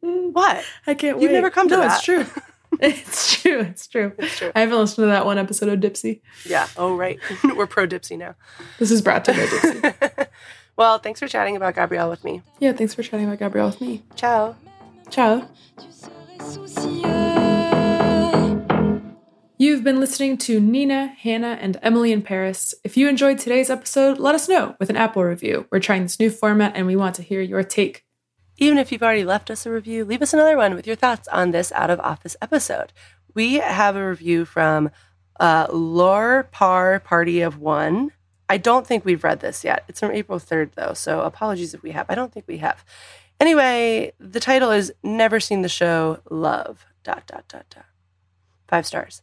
Mm. 0.03 0.33
what 0.33 0.65
I 0.85 0.93
can't 0.95 1.21
You've 1.21 1.31
wait. 1.31 1.35
never 1.35 1.49
come 1.49 1.69
to 1.69 1.75
no, 1.75 1.81
that. 1.81 1.95
It's 1.97 2.03
true. 2.03 2.25
It's 2.81 3.39
true. 3.41 3.59
It's 3.59 3.87
true. 3.87 4.13
it's 4.17 4.37
true 4.39 4.51
I 4.55 4.61
haven't 4.61 4.79
listened 4.79 5.03
to 5.03 5.07
that 5.11 5.25
one 5.27 5.37
episode 5.37 5.69
of 5.69 5.79
Dipsea. 5.79 6.19
yeah 6.45 6.67
oh 6.75 6.95
right 6.95 7.19
we're 7.55 7.67
pro 7.67 7.85
Dipsea 7.87 8.17
now 8.17 8.33
This 8.79 8.89
is 8.89 9.01
brought 9.01 9.23
to 9.25 9.33
you 9.33 9.41
by 9.41 9.45
Dipsea. 9.91 10.27
well 10.75 10.97
thanks 10.97 11.19
for 11.19 11.27
chatting 11.27 11.55
about 11.55 11.75
gabrielle 11.75 12.09
with 12.09 12.23
me 12.23 12.41
yeah, 12.59 12.73
thanks 12.73 12.95
for 12.95 13.03
chatting 13.03 13.27
about 13.27 13.37
Gabrielle 13.39 13.67
with 13.67 13.79
me. 13.79 14.03
ciao 14.15 14.55
Ciao. 15.11 15.47
Tu 15.77 15.85
serais 15.91 16.53
soucieux. 16.53 17.03
You've 19.59 19.83
been 19.83 19.99
listening 19.99 20.37
to 20.39 20.59
Nina, 20.59 21.07
Hannah, 21.07 21.57
and 21.61 21.77
Emily 21.83 22.11
in 22.11 22.21
Paris. 22.23 22.73
If 22.83 22.97
you 22.97 23.07
enjoyed 23.07 23.37
today's 23.37 23.69
episode, 23.69 24.17
let 24.17 24.33
us 24.35 24.49
know 24.49 24.75
with 24.79 24.89
an 24.89 24.97
Apple 24.97 25.23
review. 25.23 25.67
We're 25.71 25.79
trying 25.79 26.03
this 26.03 26.19
new 26.19 26.29
format 26.31 26.73
and 26.75 26.87
we 26.87 26.95
want 26.95 27.15
to 27.15 27.21
hear 27.21 27.41
your 27.41 27.63
take. 27.63 28.03
Even 28.57 28.77
if 28.77 28.91
you've 28.91 29.03
already 29.03 29.23
left 29.23 29.49
us 29.49 29.65
a 29.65 29.71
review, 29.71 30.05
leave 30.05 30.21
us 30.21 30.33
another 30.33 30.57
one 30.57 30.75
with 30.75 30.85
your 30.85 30.95
thoughts 30.95 31.27
on 31.29 31.51
this 31.51 31.71
out 31.71 31.89
of 31.89 31.99
office 31.99 32.35
episode. 32.41 32.93
We 33.33 33.55
have 33.55 33.95
a 33.95 34.07
review 34.07 34.45
from 34.45 34.91
uh, 35.39 35.67
Lore 35.71 36.47
Par 36.51 36.99
Party 36.99 37.41
of 37.41 37.59
One. 37.59 38.11
I 38.47 38.57
don't 38.57 38.85
think 38.85 39.05
we've 39.05 39.23
read 39.23 39.39
this 39.39 39.63
yet. 39.63 39.83
It's 39.87 39.99
from 39.99 40.11
April 40.11 40.39
3rd, 40.39 40.73
though, 40.75 40.93
so 40.93 41.21
apologies 41.21 41.73
if 41.73 41.81
we 41.81 41.91
have. 41.91 42.05
I 42.09 42.15
don't 42.15 42.31
think 42.31 42.47
we 42.47 42.57
have. 42.57 42.85
Anyway, 43.39 44.13
the 44.19 44.39
title 44.39 44.71
is 44.71 44.93
Never 45.01 45.39
Seen 45.39 45.63
the 45.63 45.69
Show 45.69 46.19
Love. 46.29 46.85
Dot, 47.03 47.23
dot, 47.25 47.45
dot, 47.47 47.65
dot. 47.69 47.85
Five 48.67 48.85
stars. 48.85 49.21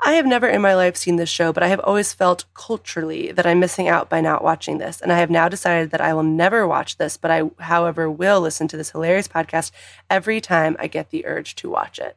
I 0.00 0.12
have 0.12 0.26
never 0.26 0.46
in 0.46 0.60
my 0.60 0.74
life 0.74 0.96
seen 0.96 1.16
this 1.16 1.30
show, 1.30 1.52
but 1.52 1.62
I 1.62 1.68
have 1.68 1.80
always 1.80 2.12
felt 2.12 2.44
culturally 2.54 3.32
that 3.32 3.46
I'm 3.46 3.60
missing 3.60 3.88
out 3.88 4.10
by 4.10 4.20
not 4.20 4.44
watching 4.44 4.78
this. 4.78 5.00
And 5.00 5.10
I 5.10 5.18
have 5.18 5.30
now 5.30 5.48
decided 5.48 5.90
that 5.90 6.00
I 6.00 6.12
will 6.12 6.22
never 6.22 6.66
watch 6.66 6.98
this, 6.98 7.16
but 7.16 7.30
I, 7.30 7.50
however, 7.58 8.10
will 8.10 8.40
listen 8.40 8.68
to 8.68 8.76
this 8.76 8.90
hilarious 8.90 9.26
podcast 9.26 9.70
every 10.10 10.40
time 10.40 10.76
I 10.78 10.86
get 10.86 11.10
the 11.10 11.24
urge 11.26 11.54
to 11.56 11.70
watch 11.70 11.98
it. 11.98 12.16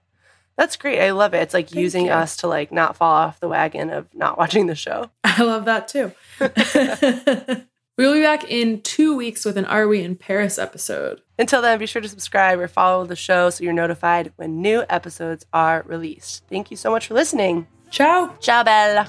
That's 0.58 0.76
great. 0.76 1.00
I 1.00 1.12
love 1.12 1.34
it. 1.34 1.42
It's 1.42 1.54
like 1.54 1.70
Thank 1.70 1.82
using 1.82 2.06
you. 2.08 2.12
us 2.12 2.36
to 2.38 2.48
like 2.48 2.70
not 2.70 2.98
fall 2.98 3.13
off 3.13 3.39
the 3.39 3.48
wagon 3.48 3.89
of 3.89 4.13
not 4.13 4.38
watching 4.38 4.68
the 4.68 4.76
show. 4.76 5.10
I 5.24 5.42
love 5.42 5.63
that 5.65 5.88
too. 5.88 6.12
we'll 8.00 8.14
be 8.14 8.22
back 8.22 8.50
in 8.50 8.82
two 8.82 9.16
weeks 9.16 9.44
with 9.44 9.58
an 9.58 9.66
Are 9.66 9.88
We 9.88 10.02
in 10.02 10.16
Paris 10.16 10.58
episode. 10.58 11.22
Until 11.38 11.62
then, 11.62 11.78
be 11.80 11.86
sure 11.86 12.02
to 12.02 12.08
subscribe 12.08 12.60
or 12.60 12.68
follow 12.68 13.06
the 13.06 13.16
show 13.16 13.50
so 13.50 13.64
you're 13.64 13.74
notified 13.74 14.32
when 14.38 14.62
new 14.62 14.84
episodes 14.90 15.46
are 15.54 15.84
released. 15.86 16.46
Thank 16.50 16.72
you 16.72 16.78
so 16.78 16.92
much 16.92 17.08
for 17.08 17.14
listening. 17.14 17.68
Ciao. 17.90 18.34
Ciao, 18.40 18.64
Bella. 18.64 19.08